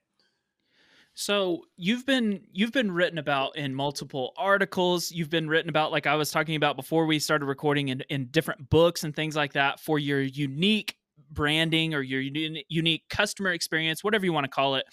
So 1.15 1.63
you've 1.77 2.05
been 2.05 2.41
you've 2.53 2.73
been 2.73 2.91
written 2.91 3.19
about 3.19 3.57
in 3.57 3.75
multiple 3.75 4.33
articles. 4.37 5.13
You've 5.13 5.31
been 5.31 5.49
written 5.49 5.69
about, 5.69 5.93
like 5.93 6.07
I 6.07 6.17
was 6.17 6.31
talking 6.31 6.57
about 6.57 6.77
before 6.77 7.07
we 7.07 7.21
started 7.21 7.47
recording, 7.47 7.89
in, 7.89 8.01
in 8.09 8.27
different 8.27 8.69
books 8.69 9.05
and 9.05 9.15
things 9.15 9.37
like 9.37 9.53
that 9.53 9.79
for 9.79 9.99
your 9.99 10.21
unique 10.21 10.97
branding 11.31 11.95
or 11.95 12.03
your 12.03 12.21
unique 12.21 13.05
customer 13.09 13.53
experience, 13.53 14.03
whatever 14.03 14.25
you 14.25 14.33
want 14.33 14.45
to 14.45 14.51
call 14.51 14.75
it. 14.75 14.87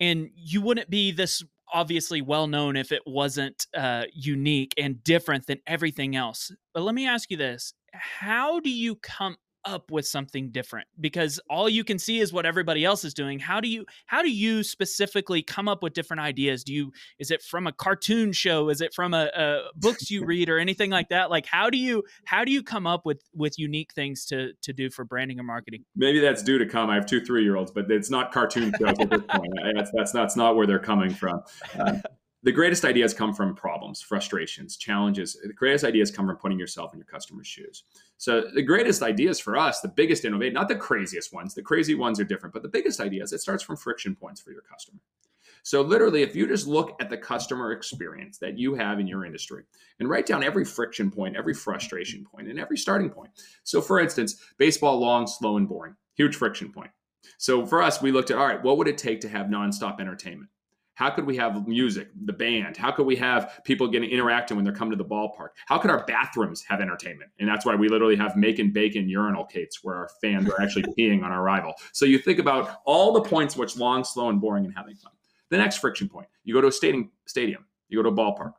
And 0.00 0.30
you 0.34 0.62
wouldn't 0.62 0.88
be 0.88 1.12
this 1.12 1.42
obviously 1.72 2.22
well 2.22 2.46
known 2.46 2.76
if 2.76 2.90
it 2.90 3.02
wasn't 3.06 3.66
uh, 3.76 4.04
unique 4.14 4.72
and 4.78 5.02
different 5.04 5.46
than 5.46 5.58
everything 5.66 6.16
else. 6.16 6.50
But 6.72 6.84
let 6.84 6.94
me 6.94 7.06
ask 7.06 7.30
you 7.30 7.36
this: 7.36 7.74
How 7.92 8.60
do 8.60 8.70
you 8.70 8.96
come 8.96 9.36
up 9.64 9.90
with 9.90 10.06
something 10.06 10.50
different 10.50 10.88
because 11.00 11.40
all 11.48 11.68
you 11.68 11.84
can 11.84 11.98
see 11.98 12.20
is 12.20 12.32
what 12.32 12.46
everybody 12.46 12.84
else 12.84 13.04
is 13.04 13.14
doing. 13.14 13.38
How 13.38 13.60
do 13.60 13.68
you 13.68 13.86
how 14.06 14.22
do 14.22 14.30
you 14.30 14.62
specifically 14.62 15.42
come 15.42 15.68
up 15.68 15.82
with 15.82 15.92
different 15.92 16.20
ideas? 16.20 16.64
Do 16.64 16.72
you 16.72 16.92
is 17.18 17.30
it 17.30 17.42
from 17.42 17.66
a 17.66 17.72
cartoon 17.72 18.32
show? 18.32 18.68
Is 18.68 18.80
it 18.80 18.94
from 18.94 19.14
a, 19.14 19.30
a 19.34 19.60
books 19.76 20.10
you 20.10 20.24
read 20.24 20.48
or 20.48 20.58
anything 20.58 20.90
like 20.90 21.08
that? 21.10 21.30
Like 21.30 21.46
how 21.46 21.70
do 21.70 21.78
you 21.78 22.02
how 22.24 22.44
do 22.44 22.52
you 22.52 22.62
come 22.62 22.86
up 22.86 23.06
with 23.06 23.22
with 23.34 23.58
unique 23.58 23.92
things 23.94 24.24
to 24.26 24.52
to 24.62 24.72
do 24.72 24.90
for 24.90 25.04
branding 25.04 25.38
and 25.38 25.46
marketing? 25.46 25.84
Maybe 25.96 26.20
that's 26.20 26.42
due 26.42 26.58
to 26.58 26.66
come 26.66 26.90
i 26.90 26.94
have 26.94 27.06
two 27.06 27.24
three 27.24 27.42
year 27.42 27.56
olds 27.56 27.70
but 27.70 27.90
it's 27.90 28.10
not 28.10 28.32
cartoon 28.32 28.72
shows 28.78 28.98
at 28.98 29.10
this 29.10 29.22
point. 29.28 29.52
That's 29.74 29.90
that's 29.92 30.14
not, 30.14 30.22
that's 30.22 30.36
not 30.36 30.56
where 30.56 30.66
they're 30.66 30.78
coming 30.78 31.10
from. 31.10 31.42
Um, 31.78 32.02
the 32.42 32.52
greatest 32.52 32.84
ideas 32.84 33.14
come 33.14 33.32
from 33.32 33.54
problems, 33.54 34.02
frustrations, 34.02 34.76
challenges. 34.76 35.36
The 35.44 35.52
greatest 35.52 35.84
ideas 35.84 36.10
come 36.10 36.26
from 36.26 36.36
putting 36.36 36.58
yourself 36.58 36.92
in 36.92 36.98
your 36.98 37.06
customer's 37.06 37.46
shoes. 37.46 37.84
So 38.18 38.44
the 38.52 38.62
greatest 38.62 39.02
ideas 39.02 39.38
for 39.38 39.56
us, 39.56 39.80
the 39.80 39.88
biggest 39.88 40.24
innovate, 40.24 40.52
not 40.52 40.68
the 40.68 40.76
craziest 40.76 41.32
ones. 41.32 41.54
The 41.54 41.62
crazy 41.62 41.94
ones 41.94 42.18
are 42.18 42.24
different, 42.24 42.52
but 42.52 42.62
the 42.62 42.68
biggest 42.68 43.00
ideas, 43.00 43.32
it 43.32 43.40
starts 43.40 43.62
from 43.62 43.76
friction 43.76 44.16
points 44.16 44.40
for 44.40 44.50
your 44.50 44.62
customer. 44.62 44.98
So 45.64 45.80
literally, 45.82 46.22
if 46.22 46.34
you 46.34 46.48
just 46.48 46.66
look 46.66 47.00
at 47.00 47.08
the 47.08 47.16
customer 47.16 47.70
experience 47.70 48.38
that 48.38 48.58
you 48.58 48.74
have 48.74 48.98
in 48.98 49.06
your 49.06 49.24
industry 49.24 49.62
and 50.00 50.08
write 50.08 50.26
down 50.26 50.42
every 50.42 50.64
friction 50.64 51.10
point, 51.10 51.36
every 51.36 51.54
frustration 51.54 52.24
point, 52.24 52.48
and 52.48 52.58
every 52.58 52.76
starting 52.76 53.10
point. 53.10 53.30
So 53.62 53.80
for 53.80 54.00
instance, 54.00 54.42
baseball 54.58 54.98
long, 54.98 55.28
slow, 55.28 55.56
and 55.56 55.68
boring, 55.68 55.94
huge 56.16 56.34
friction 56.34 56.72
point. 56.72 56.90
So 57.38 57.64
for 57.64 57.80
us, 57.80 58.02
we 58.02 58.10
looked 58.10 58.32
at 58.32 58.38
all 58.38 58.46
right, 58.46 58.62
what 58.62 58.76
would 58.78 58.88
it 58.88 58.98
take 58.98 59.20
to 59.20 59.28
have 59.28 59.46
nonstop 59.46 60.00
entertainment? 60.00 60.50
How 60.94 61.10
could 61.10 61.24
we 61.24 61.36
have 61.36 61.66
music, 61.66 62.08
the 62.24 62.32
band? 62.32 62.76
How 62.76 62.90
could 62.90 63.06
we 63.06 63.16
have 63.16 63.60
people 63.64 63.88
getting 63.88 64.10
interacting 64.10 64.56
when 64.56 64.64
they're 64.64 64.74
coming 64.74 64.96
to 64.96 65.02
the 65.02 65.08
ballpark? 65.08 65.48
How 65.66 65.78
could 65.78 65.90
our 65.90 66.04
bathrooms 66.04 66.62
have 66.68 66.80
entertainment? 66.80 67.30
And 67.40 67.48
that's 67.48 67.64
why 67.64 67.74
we 67.74 67.88
literally 67.88 68.16
have 68.16 68.36
making 68.36 68.72
bacon 68.72 69.08
urinal 69.08 69.44
cakes 69.44 69.82
where 69.82 69.96
our 69.96 70.10
fans 70.20 70.50
are 70.50 70.60
actually 70.60 70.82
peeing 70.98 71.24
on 71.24 71.32
our 71.32 71.42
rival. 71.42 71.72
So 71.92 72.04
you 72.04 72.18
think 72.18 72.38
about 72.38 72.80
all 72.84 73.12
the 73.12 73.22
points 73.22 73.56
which 73.56 73.76
long, 73.76 74.04
slow, 74.04 74.28
and 74.28 74.40
boring 74.40 74.66
and 74.66 74.74
having 74.76 74.94
fun. 74.96 75.12
The 75.48 75.58
next 75.58 75.78
friction 75.78 76.08
point: 76.08 76.28
you 76.44 76.54
go 76.54 76.60
to 76.60 76.68
a 76.68 76.72
stadium, 76.72 77.10
stadium, 77.26 77.66
you 77.88 77.98
go 77.98 78.02
to 78.02 78.08
a 78.08 78.12
ballpark, 78.12 78.54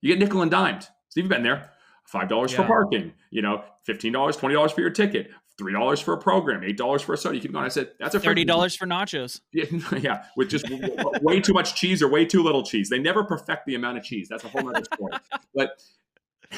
you 0.00 0.12
get 0.12 0.18
nickel 0.18 0.42
and 0.42 0.50
dimed. 0.50 0.88
Steve, 1.08 1.24
you've 1.24 1.30
been 1.30 1.42
there. 1.42 1.70
Five 2.04 2.28
dollars 2.28 2.52
yeah. 2.52 2.58
for 2.58 2.66
parking, 2.66 3.12
you 3.30 3.42
know, 3.42 3.64
fifteen 3.84 4.12
dollars, 4.12 4.36
twenty 4.36 4.54
dollars 4.54 4.72
for 4.72 4.80
your 4.80 4.90
ticket, 4.90 5.30
three 5.58 5.72
dollars 5.72 6.00
for 6.00 6.14
a 6.14 6.18
program, 6.18 6.64
eight 6.64 6.76
dollars 6.76 7.02
for 7.02 7.14
a 7.14 7.18
soda. 7.18 7.34
You 7.34 7.42
keep 7.42 7.52
going. 7.52 7.64
I 7.64 7.68
said 7.68 7.92
that's 7.98 8.14
a 8.14 8.20
thirty 8.20 8.44
dollars 8.44 8.74
for 8.74 8.86
nachos. 8.86 9.40
Yeah, 9.52 9.64
yeah, 9.98 10.24
with 10.36 10.48
just 10.48 10.66
way 11.22 11.40
too 11.40 11.52
much 11.52 11.74
cheese 11.74 12.02
or 12.02 12.08
way 12.08 12.24
too 12.24 12.42
little 12.42 12.62
cheese. 12.62 12.88
They 12.88 12.98
never 12.98 13.24
perfect 13.24 13.66
the 13.66 13.74
amount 13.74 13.98
of 13.98 14.04
cheese. 14.04 14.28
That's 14.28 14.44
a 14.44 14.48
whole 14.48 14.68
other 14.68 14.84
story. 14.84 15.12
but 15.54 15.82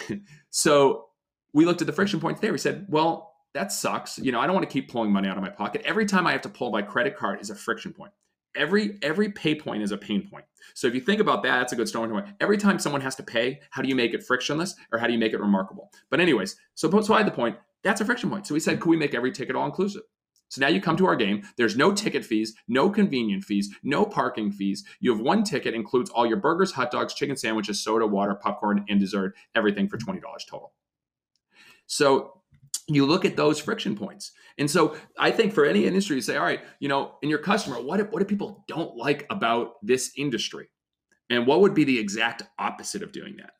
so 0.50 1.06
we 1.52 1.64
looked 1.64 1.80
at 1.80 1.86
the 1.86 1.92
friction 1.92 2.20
points 2.20 2.40
there. 2.40 2.52
We 2.52 2.58
said, 2.58 2.86
well, 2.88 3.34
that 3.54 3.72
sucks. 3.72 4.18
You 4.18 4.32
know, 4.32 4.40
I 4.40 4.46
don't 4.46 4.54
want 4.54 4.68
to 4.68 4.72
keep 4.72 4.90
pulling 4.90 5.12
money 5.12 5.28
out 5.28 5.36
of 5.36 5.42
my 5.42 5.50
pocket. 5.50 5.82
Every 5.84 6.06
time 6.06 6.26
I 6.26 6.32
have 6.32 6.42
to 6.42 6.48
pull 6.48 6.70
my 6.70 6.82
credit 6.82 7.16
card 7.16 7.40
is 7.40 7.50
a 7.50 7.54
friction 7.54 7.92
point. 7.92 8.12
Every 8.54 8.98
every 9.02 9.30
pay 9.30 9.54
point 9.54 9.82
is 9.82 9.92
a 9.92 9.96
pain 9.96 10.28
point. 10.28 10.44
So 10.74 10.86
if 10.86 10.94
you 10.94 11.00
think 11.00 11.20
about 11.20 11.42
that, 11.42 11.58
that's 11.58 11.72
a 11.72 11.76
good 11.76 11.88
starting 11.88 12.14
point. 12.14 12.26
Every 12.40 12.58
time 12.58 12.78
someone 12.78 13.00
has 13.00 13.14
to 13.16 13.22
pay, 13.22 13.60
how 13.70 13.80
do 13.80 13.88
you 13.88 13.94
make 13.94 14.12
it 14.12 14.22
frictionless 14.22 14.74
or 14.92 14.98
how 14.98 15.06
do 15.06 15.12
you 15.12 15.18
make 15.18 15.32
it 15.32 15.40
remarkable? 15.40 15.90
But 16.10 16.20
anyways, 16.20 16.56
so 16.74 17.00
so 17.00 17.14
I 17.14 17.18
had 17.18 17.26
the 17.26 17.32
point 17.32 17.56
that's 17.82 18.00
a 18.00 18.04
friction 18.04 18.30
point. 18.30 18.46
So 18.46 18.54
we 18.54 18.60
said, 18.60 18.80
could 18.80 18.90
we 18.90 18.96
make 18.96 19.14
every 19.14 19.32
ticket 19.32 19.56
all 19.56 19.66
inclusive? 19.66 20.02
So 20.48 20.60
now 20.60 20.68
you 20.68 20.82
come 20.82 20.98
to 20.98 21.06
our 21.06 21.16
game. 21.16 21.44
There's 21.56 21.78
no 21.78 21.92
ticket 21.92 22.26
fees, 22.26 22.54
no 22.68 22.90
convenience 22.90 23.46
fees, 23.46 23.74
no 23.82 24.04
parking 24.04 24.52
fees. 24.52 24.84
You 25.00 25.10
have 25.12 25.20
one 25.20 25.44
ticket, 25.44 25.72
includes 25.72 26.10
all 26.10 26.26
your 26.26 26.36
burgers, 26.36 26.72
hot 26.72 26.90
dogs, 26.90 27.14
chicken 27.14 27.36
sandwiches, 27.36 27.82
soda, 27.82 28.06
water, 28.06 28.34
popcorn, 28.34 28.84
and 28.90 29.00
dessert, 29.00 29.34
everything 29.54 29.88
for 29.88 29.96
$20 29.96 30.20
total. 30.46 30.74
So 31.86 32.42
you 32.86 33.06
look 33.06 33.24
at 33.24 33.34
those 33.34 33.58
friction 33.58 33.96
points. 33.96 34.32
And 34.58 34.70
so 34.70 34.94
I 35.18 35.30
think 35.30 35.54
for 35.54 35.64
any 35.64 35.86
industry, 35.86 36.16
you 36.16 36.22
say, 36.22 36.36
all 36.36 36.44
right, 36.44 36.60
you 36.80 36.88
know, 36.88 37.14
in 37.22 37.30
your 37.30 37.38
customer, 37.38 37.80
what 37.80 38.00
if, 38.00 38.10
what 38.10 38.20
if 38.20 38.28
people 38.28 38.64
don't 38.68 38.94
like 38.94 39.26
about 39.30 39.74
this 39.82 40.12
industry? 40.18 40.68
And 41.30 41.46
what 41.46 41.60
would 41.62 41.72
be 41.72 41.84
the 41.84 41.98
exact 41.98 42.42
opposite 42.58 43.02
of 43.02 43.12
doing 43.12 43.36
that? 43.38 43.52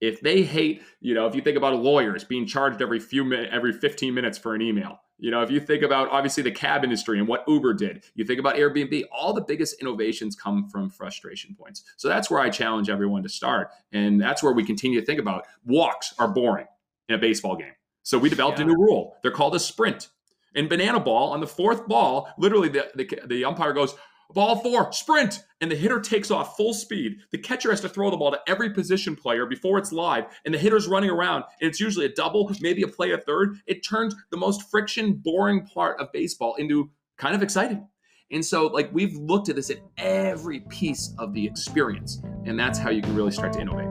If 0.00 0.20
they 0.20 0.42
hate, 0.42 0.82
you 1.00 1.14
know, 1.14 1.26
if 1.26 1.34
you 1.34 1.42
think 1.42 1.56
about 1.56 1.76
lawyers 1.76 2.24
being 2.24 2.46
charged 2.46 2.80
every 2.80 2.98
few 2.98 3.24
minutes, 3.24 3.50
every 3.52 3.72
15 3.72 4.14
minutes 4.14 4.38
for 4.38 4.54
an 4.54 4.62
email, 4.62 5.00
you 5.18 5.30
know, 5.30 5.42
if 5.42 5.50
you 5.50 5.60
think 5.60 5.82
about 5.82 6.08
obviously 6.08 6.42
the 6.42 6.50
cab 6.50 6.82
industry 6.82 7.18
and 7.18 7.28
what 7.28 7.44
Uber 7.46 7.74
did, 7.74 8.04
you 8.14 8.24
think 8.24 8.40
about 8.40 8.56
Airbnb, 8.56 9.04
all 9.12 9.34
the 9.34 9.42
biggest 9.42 9.80
innovations 9.80 10.34
come 10.34 10.68
from 10.70 10.88
frustration 10.88 11.54
points. 11.54 11.84
So 11.98 12.08
that's 12.08 12.30
where 12.30 12.40
I 12.40 12.48
challenge 12.48 12.88
everyone 12.88 13.22
to 13.24 13.28
start. 13.28 13.70
And 13.92 14.18
that's 14.18 14.42
where 14.42 14.54
we 14.54 14.64
continue 14.64 14.98
to 14.98 15.06
think 15.06 15.20
about 15.20 15.44
walks 15.66 16.14
are 16.18 16.28
boring 16.28 16.66
in 17.08 17.14
a 17.14 17.18
baseball 17.18 17.56
game. 17.56 17.74
So 18.02 18.18
we 18.18 18.30
developed 18.30 18.58
yeah. 18.58 18.64
a 18.64 18.68
new 18.68 18.76
rule. 18.76 19.16
They're 19.22 19.30
called 19.30 19.54
a 19.54 19.60
sprint. 19.60 20.08
In 20.54 20.68
banana 20.68 20.98
ball, 20.98 21.32
on 21.32 21.40
the 21.40 21.46
fourth 21.46 21.86
ball, 21.86 22.32
literally 22.38 22.70
the, 22.70 22.90
the, 22.94 23.20
the 23.26 23.44
umpire 23.44 23.72
goes, 23.72 23.94
Ball 24.32 24.56
four, 24.56 24.92
sprint. 24.92 25.44
And 25.60 25.70
the 25.70 25.76
hitter 25.76 26.00
takes 26.00 26.30
off 26.30 26.56
full 26.56 26.72
speed. 26.72 27.18
The 27.32 27.38
catcher 27.38 27.70
has 27.70 27.82
to 27.82 27.88
throw 27.88 28.10
the 28.10 28.16
ball 28.16 28.30
to 28.30 28.40
every 28.46 28.70
position 28.70 29.14
player 29.14 29.44
before 29.44 29.78
it's 29.78 29.92
live, 29.92 30.24
and 30.44 30.54
the 30.54 30.58
hitter's 30.58 30.88
running 30.88 31.10
around. 31.10 31.44
And 31.60 31.68
it's 31.68 31.80
usually 31.80 32.06
a 32.06 32.14
double, 32.14 32.50
maybe 32.60 32.82
a 32.82 32.88
play 32.88 33.12
at 33.12 33.26
third. 33.26 33.58
It 33.66 33.86
turns 33.86 34.14
the 34.30 34.38
most 34.38 34.70
friction, 34.70 35.14
boring 35.14 35.66
part 35.66 36.00
of 36.00 36.12
baseball 36.12 36.54
into 36.54 36.90
kind 37.18 37.34
of 37.34 37.42
exciting. 37.42 37.86
And 38.32 38.44
so, 38.44 38.68
like, 38.68 38.88
we've 38.92 39.16
looked 39.16 39.48
at 39.48 39.56
this 39.56 39.70
at 39.70 39.78
every 39.98 40.60
piece 40.60 41.14
of 41.18 41.34
the 41.34 41.44
experience, 41.44 42.22
and 42.46 42.58
that's 42.58 42.78
how 42.78 42.90
you 42.90 43.02
can 43.02 43.14
really 43.14 43.32
start 43.32 43.52
to 43.54 43.60
innovate. 43.60 43.88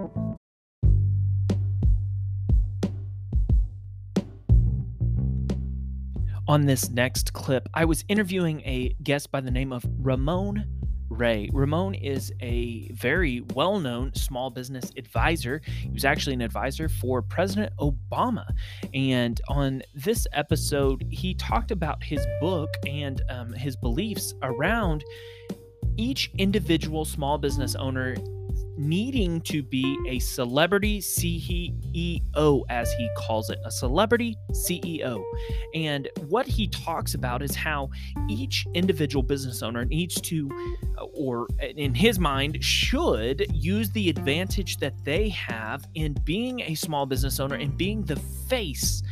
On 6.50 6.66
this 6.66 6.90
next 6.90 7.32
clip, 7.34 7.70
I 7.76 7.86
was 7.86 8.04
interviewing 8.08 8.62
a 8.62 8.96
guest 9.04 9.32
by 9.32 9.40
the 9.40 9.52
name 9.52 9.72
of 9.72 9.86
Ramon 10.00 10.66
Ray. 11.08 11.48
Ramon 11.54 11.94
is 11.94 12.34
a 12.42 12.90
very 12.92 13.42
well 13.54 13.80
known 13.80 14.16
small 14.16 14.50
business 14.50 14.92
advisor. 14.98 15.62
He 15.64 15.92
was 15.92 16.06
actually 16.06 16.34
an 16.34 16.42
advisor 16.42 16.90
for 16.90 17.22
President 17.22 17.72
Obama. 17.78 18.48
And 18.96 19.40
on 19.48 19.84
this 19.94 20.26
episode, 20.34 21.06
he 21.12 21.36
talked 21.36 21.70
about 21.70 22.04
his 22.04 22.26
book 22.42 22.72
and 22.88 23.22
um, 23.30 23.54
his 23.54 23.76
beliefs 23.76 24.34
around 24.42 25.04
each 25.98 26.32
individual 26.40 27.06
small 27.06 27.38
business 27.38 27.76
owner 27.76 28.16
needing 28.80 29.42
to 29.42 29.62
be 29.62 29.98
a 30.08 30.20
celebrity 30.20 31.00
CEO, 31.02 32.64
as 32.70 32.92
he 32.94 33.10
calls 33.18 33.50
it, 33.50 33.60
a 33.66 33.72
celebrity 33.72 34.38
CEO. 34.52 35.24
And 35.76 36.08
what 36.28 36.48
he 36.48 36.68
talks 36.68 37.14
about 37.14 37.42
is 37.42 37.56
how 37.56 37.90
each 38.30 38.66
individual 38.74 39.22
business 39.22 39.62
owner 39.62 39.86
needs 39.86 40.20
to, 40.22 40.50
uh, 40.98 41.04
or 41.04 41.48
in 41.60 41.94
his 41.94 42.20
mind, 42.20 42.64
should 42.64 43.46
use 43.54 43.92
the 43.92 44.10
advantage 44.10 44.78
that 44.78 44.94
they 45.04 45.30
have 45.30 45.86
in 45.96 46.14
being 46.24 46.62
a 46.62 46.76
small 46.76 47.06
business 47.06 47.40
owner 47.40 47.56
and 47.56 47.76
being 47.78 48.04
the 48.04 48.16
face 48.16 49.04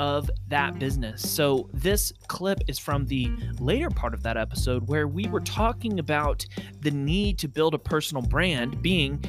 of 0.00 0.30
that 0.48 0.78
business. 0.78 1.30
So, 1.30 1.68
this 1.74 2.10
clip 2.26 2.58
is 2.66 2.78
from 2.78 3.04
the 3.04 3.30
later 3.58 3.90
part 3.90 4.14
of 4.14 4.22
that 4.22 4.38
episode 4.38 4.88
where 4.88 5.06
we 5.06 5.26
were 5.28 5.40
talking 5.40 5.98
about 5.98 6.44
the 6.80 6.90
need 6.90 7.38
to 7.40 7.48
build 7.48 7.74
a 7.74 7.78
personal 7.78 8.22
brand, 8.22 8.80
being 8.80 9.22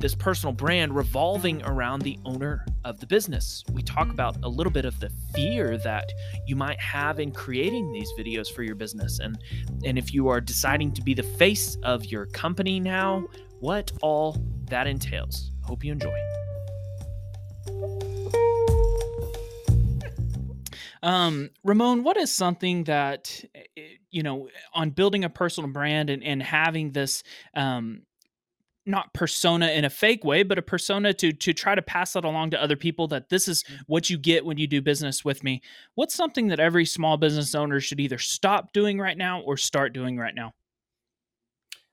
this 0.00 0.14
personal 0.16 0.52
brand 0.52 0.96
revolving 0.96 1.62
around 1.62 2.02
the 2.02 2.18
owner 2.24 2.66
of 2.84 2.98
the 2.98 3.06
business. 3.06 3.62
We 3.72 3.82
talk 3.82 4.10
about 4.10 4.36
a 4.42 4.48
little 4.48 4.72
bit 4.72 4.84
of 4.84 4.98
the 4.98 5.10
fear 5.32 5.78
that 5.78 6.10
you 6.44 6.56
might 6.56 6.80
have 6.80 7.20
in 7.20 7.30
creating 7.30 7.92
these 7.92 8.10
videos 8.18 8.48
for 8.48 8.64
your 8.64 8.74
business 8.74 9.20
and 9.20 9.38
and 9.84 9.96
if 9.96 10.12
you 10.12 10.26
are 10.28 10.40
deciding 10.40 10.92
to 10.94 11.02
be 11.02 11.14
the 11.14 11.22
face 11.22 11.76
of 11.84 12.04
your 12.06 12.26
company 12.26 12.80
now, 12.80 13.26
what 13.60 13.92
all 14.02 14.36
that 14.64 14.88
entails. 14.88 15.52
Hope 15.62 15.84
you 15.84 15.92
enjoy. 15.92 16.49
Um, 21.02 21.50
Ramon, 21.64 22.04
what 22.04 22.16
is 22.16 22.30
something 22.30 22.84
that 22.84 23.42
eh, 23.54 23.82
you 24.10 24.22
know 24.22 24.48
on 24.74 24.90
building 24.90 25.24
a 25.24 25.30
personal 25.30 25.70
brand 25.70 26.10
and, 26.10 26.22
and 26.22 26.42
having 26.42 26.92
this 26.92 27.22
um, 27.54 28.02
not 28.86 29.12
persona 29.14 29.68
in 29.68 29.84
a 29.84 29.90
fake 29.90 30.24
way, 30.24 30.42
but 30.42 30.58
a 30.58 30.62
persona 30.62 31.14
to 31.14 31.32
to 31.32 31.52
try 31.52 31.74
to 31.74 31.82
pass 31.82 32.12
that 32.14 32.24
along 32.24 32.50
to 32.50 32.62
other 32.62 32.76
people 32.76 33.08
that 33.08 33.28
this 33.28 33.48
is 33.48 33.62
mm. 33.62 33.78
what 33.86 34.10
you 34.10 34.18
get 34.18 34.44
when 34.44 34.58
you 34.58 34.66
do 34.66 34.82
business 34.82 35.24
with 35.24 35.42
me. 35.42 35.62
What's 35.94 36.14
something 36.14 36.48
that 36.48 36.60
every 36.60 36.84
small 36.84 37.16
business 37.16 37.54
owner 37.54 37.80
should 37.80 38.00
either 38.00 38.18
stop 38.18 38.72
doing 38.72 38.98
right 38.98 39.16
now 39.16 39.40
or 39.40 39.56
start 39.56 39.92
doing 39.92 40.18
right 40.18 40.34
now? 40.34 40.54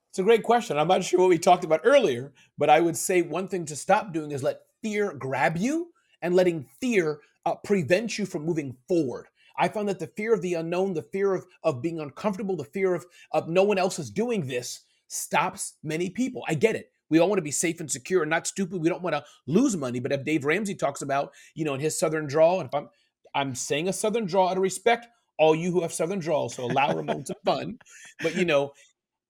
It's 0.09 0.19
a 0.19 0.23
great 0.23 0.43
question. 0.43 0.77
I'm 0.77 0.87
not 0.87 1.03
sure 1.03 1.19
what 1.19 1.29
we 1.29 1.37
talked 1.37 1.63
about 1.63 1.81
earlier, 1.83 2.33
but 2.57 2.69
I 2.69 2.79
would 2.79 2.97
say 2.97 3.21
one 3.21 3.47
thing 3.47 3.65
to 3.65 3.75
stop 3.75 4.13
doing 4.13 4.31
is 4.31 4.41
let 4.41 4.61
fear 4.81 5.13
grab 5.13 5.57
you 5.57 5.91
and 6.21 6.35
letting 6.35 6.65
fear 6.81 7.19
uh, 7.47 7.55
prevent 7.55 8.17
you 8.17 8.25
from 8.25 8.45
moving 8.45 8.75
forward. 8.87 9.27
I 9.57 9.69
found 9.69 9.87
that 9.89 9.99
the 9.99 10.07
fear 10.07 10.33
of 10.33 10.41
the 10.41 10.55
unknown, 10.55 10.93
the 10.93 11.01
fear 11.01 11.33
of, 11.33 11.45
of 11.63 11.81
being 11.81 11.99
uncomfortable, 11.99 12.57
the 12.57 12.65
fear 12.65 12.93
of, 12.93 13.05
of 13.31 13.47
no 13.47 13.63
one 13.63 13.77
else 13.77 13.99
is 13.99 14.09
doing 14.09 14.45
this 14.45 14.81
stops 15.07 15.75
many 15.81 16.09
people. 16.09 16.43
I 16.47 16.53
get 16.53 16.75
it. 16.75 16.91
We 17.09 17.19
all 17.19 17.29
want 17.29 17.37
to 17.37 17.43
be 17.43 17.51
safe 17.51 17.79
and 17.79 17.89
secure 17.89 18.21
and 18.21 18.29
not 18.29 18.47
stupid. 18.47 18.81
We 18.81 18.89
don't 18.89 19.01
want 19.01 19.15
to 19.15 19.23
lose 19.47 19.77
money. 19.77 20.01
But 20.01 20.11
if 20.11 20.25
Dave 20.25 20.43
Ramsey 20.43 20.75
talks 20.75 21.01
about, 21.01 21.31
you 21.55 21.63
know, 21.63 21.73
in 21.73 21.79
his 21.79 21.97
Southern 21.97 22.27
draw, 22.27 22.59
and 22.59 22.67
if 22.67 22.75
I'm 22.75 22.89
I'm 23.33 23.55
saying 23.55 23.87
a 23.87 23.93
Southern 23.93 24.25
draw 24.25 24.49
out 24.49 24.57
of 24.57 24.63
respect, 24.63 25.07
all 25.39 25.55
you 25.55 25.71
who 25.71 25.81
have 25.83 25.93
Southern 25.93 26.19
drawl, 26.19 26.49
so 26.49 26.65
allow 26.65 26.93
Ramon 26.93 27.23
to 27.25 27.35
fun. 27.45 27.79
But 28.21 28.35
you 28.35 28.43
know, 28.43 28.73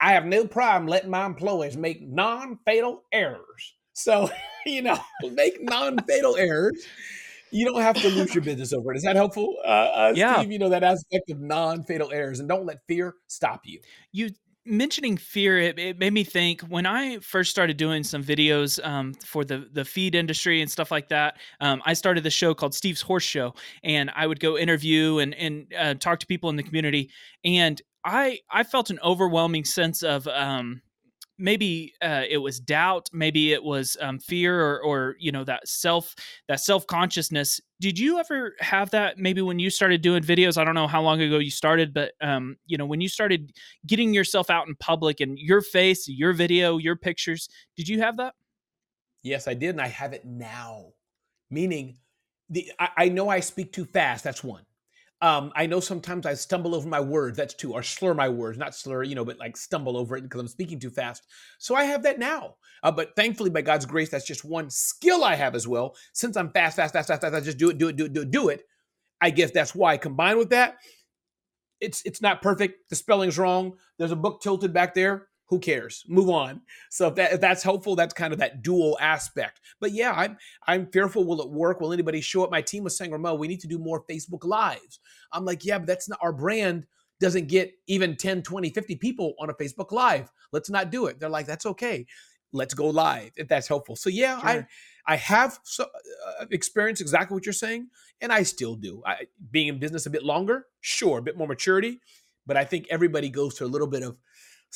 I 0.01 0.13
have 0.13 0.25
no 0.25 0.47
problem 0.47 0.88
letting 0.88 1.12
my 1.12 1.25
employees 1.27 1.77
make 1.77 2.01
non-fatal 2.01 3.03
errors. 3.12 3.75
So, 3.93 4.30
you 4.65 4.82
know, 4.82 4.97
make 5.34 5.62
non-fatal 5.62 6.36
errors 6.36 6.84
you 7.52 7.66
don't 7.66 7.82
have 7.82 7.96
to 8.02 8.10
lose 8.10 8.34
your 8.34 8.44
business 8.44 8.74
over 8.74 8.92
it. 8.92 8.98
Is 8.98 9.04
that 9.04 9.16
helpful? 9.16 9.56
Uh, 9.66 9.70
uh, 9.70 10.14
yeah. 10.16 10.40
Steve, 10.40 10.52
you 10.52 10.60
know, 10.60 10.70
that 10.70 10.84
aspect 10.84 11.30
of 11.30 11.40
non 11.40 11.84
fatal 11.84 12.12
errors 12.12 12.40
and 12.40 12.48
don't 12.48 12.66
let 12.66 12.78
fear 12.88 13.16
stop 13.28 13.62
you. 13.66 13.80
You 14.12 14.30
mentioning 14.68 15.16
fear 15.16 15.58
it, 15.58 15.80
it, 15.80 15.98
made 15.98 16.12
me 16.12 16.26
think 16.26 16.60
when 16.64 16.86
i 16.86 17.18
first 17.20 17.50
started 17.50 17.78
doing 17.78 18.04
some 18.04 18.22
videos 18.22 18.86
um, 18.86 19.14
for 19.26 19.46
the 19.46 19.70
the 19.72 19.86
feed 19.86 20.14
industry 20.14 20.62
and 20.62 20.70
stuff 20.70 20.92
like 20.92 21.08
that 21.08 21.38
um, 21.62 21.82
i 21.86 21.94
started 21.94 22.22
the 22.22 22.30
show 22.30 22.54
called 22.54 22.74
steve's 22.74 23.02
horse 23.02 23.24
show 23.24 23.54
and 23.84 24.12
i 24.14 24.28
would 24.28 24.42
go 24.42 24.58
interview 24.58 25.20
and 25.20 25.34
and 25.36 25.74
uh, 25.80 25.94
talk 25.94 26.20
to 26.20 26.28
people 26.28 26.50
in 26.50 26.58
the 26.58 26.64
community 26.64 27.10
and 27.46 27.82
i 28.04 28.38
i 28.52 28.62
felt 28.62 28.90
an 28.90 29.00
overwhelming 29.04 29.64
sense 29.64 30.04
of 30.04 30.28
um, 30.28 30.82
maybe 31.38 31.93
uh, 32.02 32.23
it 32.30 32.38
was 32.38 32.60
doubt 32.60 33.10
maybe 33.13 33.54
it 33.54 33.63
was 33.63 33.97
um, 34.02 34.19
fear 34.19 34.60
or, 34.60 34.82
or 34.82 35.15
you 35.19 35.32
know 35.32 35.43
that 35.43 35.67
self 35.67 36.15
that 36.47 36.60
self-consciousness. 36.60 37.62
Did 37.80 38.00
you 38.00 38.19
ever 38.19 38.56
have 38.60 38.89
that 38.91 39.17
maybe 39.17 39.41
when 39.41 39.60
you 39.60 39.69
started 39.69 40.02
doing 40.02 40.23
videos? 40.23 40.58
I 40.58 40.63
don't 40.63 40.76
know 40.76 40.88
how 40.88 41.02
long 41.02 41.21
ago 41.21 41.38
you 41.39 41.52
started 41.52 41.93
but 41.93 42.13
um, 42.21 42.58
you 42.65 42.78
know 42.78 42.86
when 42.86 43.02
you 43.02 43.10
started 43.10 43.52
getting 43.86 44.13
yourself 44.13 44.50
out 44.50 44.67
in 44.67 44.76
public 44.76 45.19
and 45.19 45.38
your 45.38 45.62
face 45.62 46.08
your 46.08 46.34
video 46.34 46.78
your 46.78 46.95
pictures 46.95 47.50
did 47.76 47.88
you 47.88 48.00
have 48.00 48.17
that? 48.17 48.34
Yes 49.23 49.47
i 49.47 49.54
did 49.54 49.69
and 49.69 49.82
i 49.82 49.88
have 49.88 50.13
it 50.13 50.26
now. 50.26 50.88
Meaning 51.50 51.97
the 52.50 52.71
I, 52.80 52.89
I 52.97 53.10
know 53.10 53.30
i 53.30 53.39
speak 53.39 53.71
too 53.71 53.86
fast 53.86 54.23
that's 54.23 54.43
one 54.43 54.66
um, 55.21 55.51
I 55.56 55.65
know 55.65 55.80
sometimes 55.80 56.25
I 56.25 56.36
stumble 56.36 56.75
over 56.75 56.88
my 56.88 56.99
words. 56.99 57.38
That's 57.38 57.56
two, 57.56 57.73
or 57.73 57.82
slur 57.82 58.13
my 58.13 58.30
words, 58.30 58.58
not 58.58 58.75
slur, 58.75 59.03
you 59.03 59.15
know, 59.15 59.25
but 59.25 59.39
like 59.39 59.58
stumble 59.58 59.97
over 59.97 60.15
it 60.15 60.21
because 60.21 60.39
I'm 60.39 60.47
speaking 60.47 60.80
too 60.80 60.91
fast. 60.91 61.25
So 61.58 61.75
I 61.75 61.86
have 61.86 62.03
that 62.03 62.19
now. 62.19 62.56
Uh, 62.84 62.91
but 62.91 63.15
thankfully, 63.15 63.49
by 63.49 63.62
God's 63.62 63.88
grace, 63.88 64.10
that's 64.10 64.27
just 64.27 64.45
one 64.45 64.69
skill 64.69 65.23
I 65.23 65.36
have 65.36 65.56
as 65.56 65.67
well. 65.67 65.95
Since 66.13 66.38
I'm 66.38 66.51
fast, 66.51 66.75
fast, 66.75 66.93
fast, 66.93 67.08
fast, 67.08 67.21
fast, 67.21 67.34
I 67.34 67.39
just 67.39 67.58
do 67.58 67.69
it, 67.69 67.80
do 67.80 67.88
it, 67.88 67.95
do 67.95 68.06
it, 68.06 68.13
do 68.13 68.21
it, 68.21 68.32
do 68.32 68.49
it. 68.49 68.63
I 69.19 69.32
guess 69.32 69.49
that's 69.51 69.73
why. 69.73 69.97
Combined 69.97 70.38
with 70.38 70.51
that, 70.51 70.75
it's 71.82 72.03
it's 72.06 72.21
not 72.21 72.43
perfect. 72.43 72.89
The 72.89 72.95
spelling's 72.95 73.39
wrong. 73.39 73.73
There's 73.97 74.12
a 74.12 74.15
book 74.15 74.41
tilted 74.41 74.73
back 74.73 74.93
there 74.93 75.27
who 75.48 75.60
cares? 75.60 76.04
Move 76.08 76.30
on. 76.30 76.62
So 76.90 77.08
if, 77.08 77.16
that, 77.16 77.34
if 77.34 77.42
that's 77.42 77.64
helpful, 77.64 77.96
that's 77.96 78.14
kind 78.14 78.34
of 78.34 78.40
that 78.40 78.62
dual 78.62 78.98
aspect. 79.00 79.62
But 79.80 79.92
yeah, 79.92 80.12
I'm 80.12 80.38
I'm 80.68 80.88
fearful. 80.88 81.24
Will 81.24 81.42
it 81.42 81.50
work? 81.50 81.80
Will 81.80 81.94
anybody 81.94 82.22
show 82.22 82.44
up? 82.44 82.52
My 82.52 82.62
team 82.62 82.84
was 82.84 82.98
saying, 82.98 83.12
Ramon, 83.12 83.40
we 83.40 83.48
need 83.48 83.62
to 83.62 83.68
do 83.68 83.80
more 83.80 84.04
Facebook 84.04 84.46
Lives. 84.46 85.00
I'm 85.32 85.46
like, 85.46 85.64
yeah, 85.64 85.78
but 85.78 85.88
that's 85.88 86.10
not 86.10 86.20
our 86.22 86.34
brand 86.34 86.86
doesn't 87.20 87.48
get 87.48 87.74
even 87.88 88.16
10, 88.16 88.44
20, 88.44 88.70
50 88.70 88.96
people 88.96 89.34
on 89.40 89.50
a 89.50 89.54
Facebook 89.54 89.92
Live. 89.92 90.32
Let's 90.52 90.70
not 90.70 90.92
do 90.92 91.08
it. 91.08 91.20
They're 91.20 91.30
like, 91.30 91.48
that's 91.48 91.66
okay. 91.66 92.06
Let's 92.54 92.74
go 92.74 92.88
live 92.88 93.32
if 93.36 93.48
that's 93.48 93.68
helpful. 93.68 93.96
So 93.96 94.10
yeah, 94.10 94.40
sure. 94.40 94.50
I 94.50 94.68
I 95.10 95.16
have 95.16 95.60
so, 95.64 95.84
uh, 95.86 96.46
experienced 96.52 97.02
exactly 97.02 97.34
what 97.34 97.46
you're 97.46 97.54
saying, 97.54 97.88
and 98.22 98.32
I 98.32 98.44
still 98.44 98.76
do. 98.76 99.02
I, 99.06 99.28
being 99.52 99.68
in 99.68 99.80
business 99.80 100.06
a 100.06 100.10
bit 100.10 100.24
longer, 100.24 100.66
sure, 100.82 101.20
a 101.20 101.22
bit 101.22 101.38
more 101.38 101.48
maturity, 101.48 102.00
but 102.46 102.58
I 102.58 102.66
think 102.66 102.88
everybody 102.90 103.30
goes 103.30 103.58
through 103.58 103.68
a 103.68 103.70
little 103.70 103.88
bit 103.88 104.04
of 104.04 104.18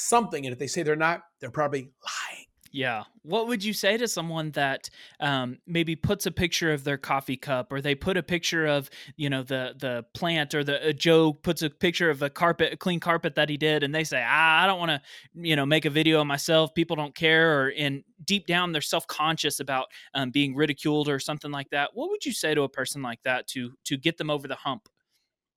something. 0.02 0.46
And 0.46 0.54
if 0.54 0.60
they 0.60 0.68
say 0.68 0.84
they're 0.84 0.96
not, 0.96 1.22
they're 1.40 1.52
probably 1.52 1.92
lying. 2.04 2.46
Yeah. 2.74 3.04
What 3.24 3.48
would 3.48 3.64
you 3.64 3.74
say 3.74 3.98
to 3.98 4.08
someone 4.08 4.52
that 4.52 4.90
um, 5.20 5.58
maybe 5.68 5.96
puts 5.96 6.26
a 6.26 6.32
picture 6.32 6.72
of 6.72 6.86
their 6.86 6.98
coffee 6.98 7.36
cup, 7.36 7.72
or 7.72 7.82
they 7.82 7.96
put 7.96 8.16
a 8.16 8.24
picture 8.24 8.66
of 8.66 8.90
you 9.18 9.30
know 9.30 9.44
the 9.44 9.76
the 9.78 10.06
plant, 10.14 10.56
or 10.56 10.64
the 10.64 10.90
uh, 10.90 10.92
Joe 10.94 11.34
puts 11.34 11.62
a 11.62 11.70
picture 11.70 12.10
of 12.10 12.22
a 12.22 12.30
carpet, 12.30 12.74
a 12.74 12.78
clean 12.78 13.02
carpet 13.02 13.36
that 13.36 13.50
he 13.50 13.58
did, 13.58 13.84
and 13.84 13.94
they 13.94 14.06
say, 14.06 14.24
ah, 14.26 14.64
I 14.64 14.68
don't 14.68 14.80
want 14.80 14.92
to 14.92 15.02
you 15.36 15.56
know 15.56 15.66
make 15.66 15.84
a 15.84 15.90
video 15.90 16.22
of 16.22 16.28
myself. 16.28 16.74
People 16.74 16.96
don't 16.96 17.14
care, 17.14 17.60
or 17.60 17.74
and 17.78 18.04
deep 18.24 18.48
down 18.48 18.72
they're 18.72 18.82
self 18.82 19.06
conscious 19.06 19.60
about 19.60 19.88
um, 20.14 20.32
being 20.32 20.56
ridiculed 20.56 21.10
or 21.10 21.20
something 21.20 21.52
like 21.52 21.70
that. 21.72 21.90
What 21.94 22.10
would 22.10 22.26
you 22.26 22.32
say 22.32 22.56
to 22.56 22.62
a 22.64 22.70
person 22.70 23.02
like 23.02 23.22
that 23.24 23.48
to 23.50 23.74
to 23.86 23.98
get 23.98 24.18
them 24.18 24.30
over 24.30 24.48
the 24.48 24.56
hump? 24.56 24.88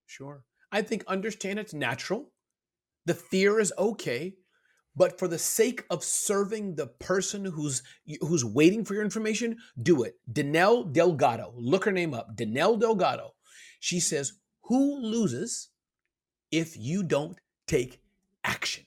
Sure. 0.06 0.42
I 0.72 0.82
think 0.82 1.04
understand 1.06 1.60
it's 1.60 1.72
natural 1.72 2.32
the 3.06 3.14
fear 3.14 3.60
is 3.60 3.72
okay, 3.78 4.34
but 4.96 5.18
for 5.18 5.28
the 5.28 5.38
sake 5.38 5.84
of 5.90 6.04
serving 6.04 6.76
the 6.76 6.86
person 6.86 7.44
who's 7.44 7.82
who's 8.20 8.44
waiting 8.44 8.84
for 8.84 8.94
your 8.94 9.04
information, 9.04 9.56
do 9.82 10.02
it. 10.02 10.14
Danelle 10.32 10.92
Delgado, 10.92 11.52
look 11.56 11.84
her 11.84 11.92
name 11.92 12.14
up. 12.14 12.36
Danelle 12.36 12.78
Delgado. 12.78 13.34
She 13.80 14.00
says, 14.00 14.34
"Who 14.62 15.00
loses 15.00 15.70
if 16.50 16.76
you 16.76 17.02
don't 17.02 17.38
take 17.66 18.00
action?" 18.44 18.86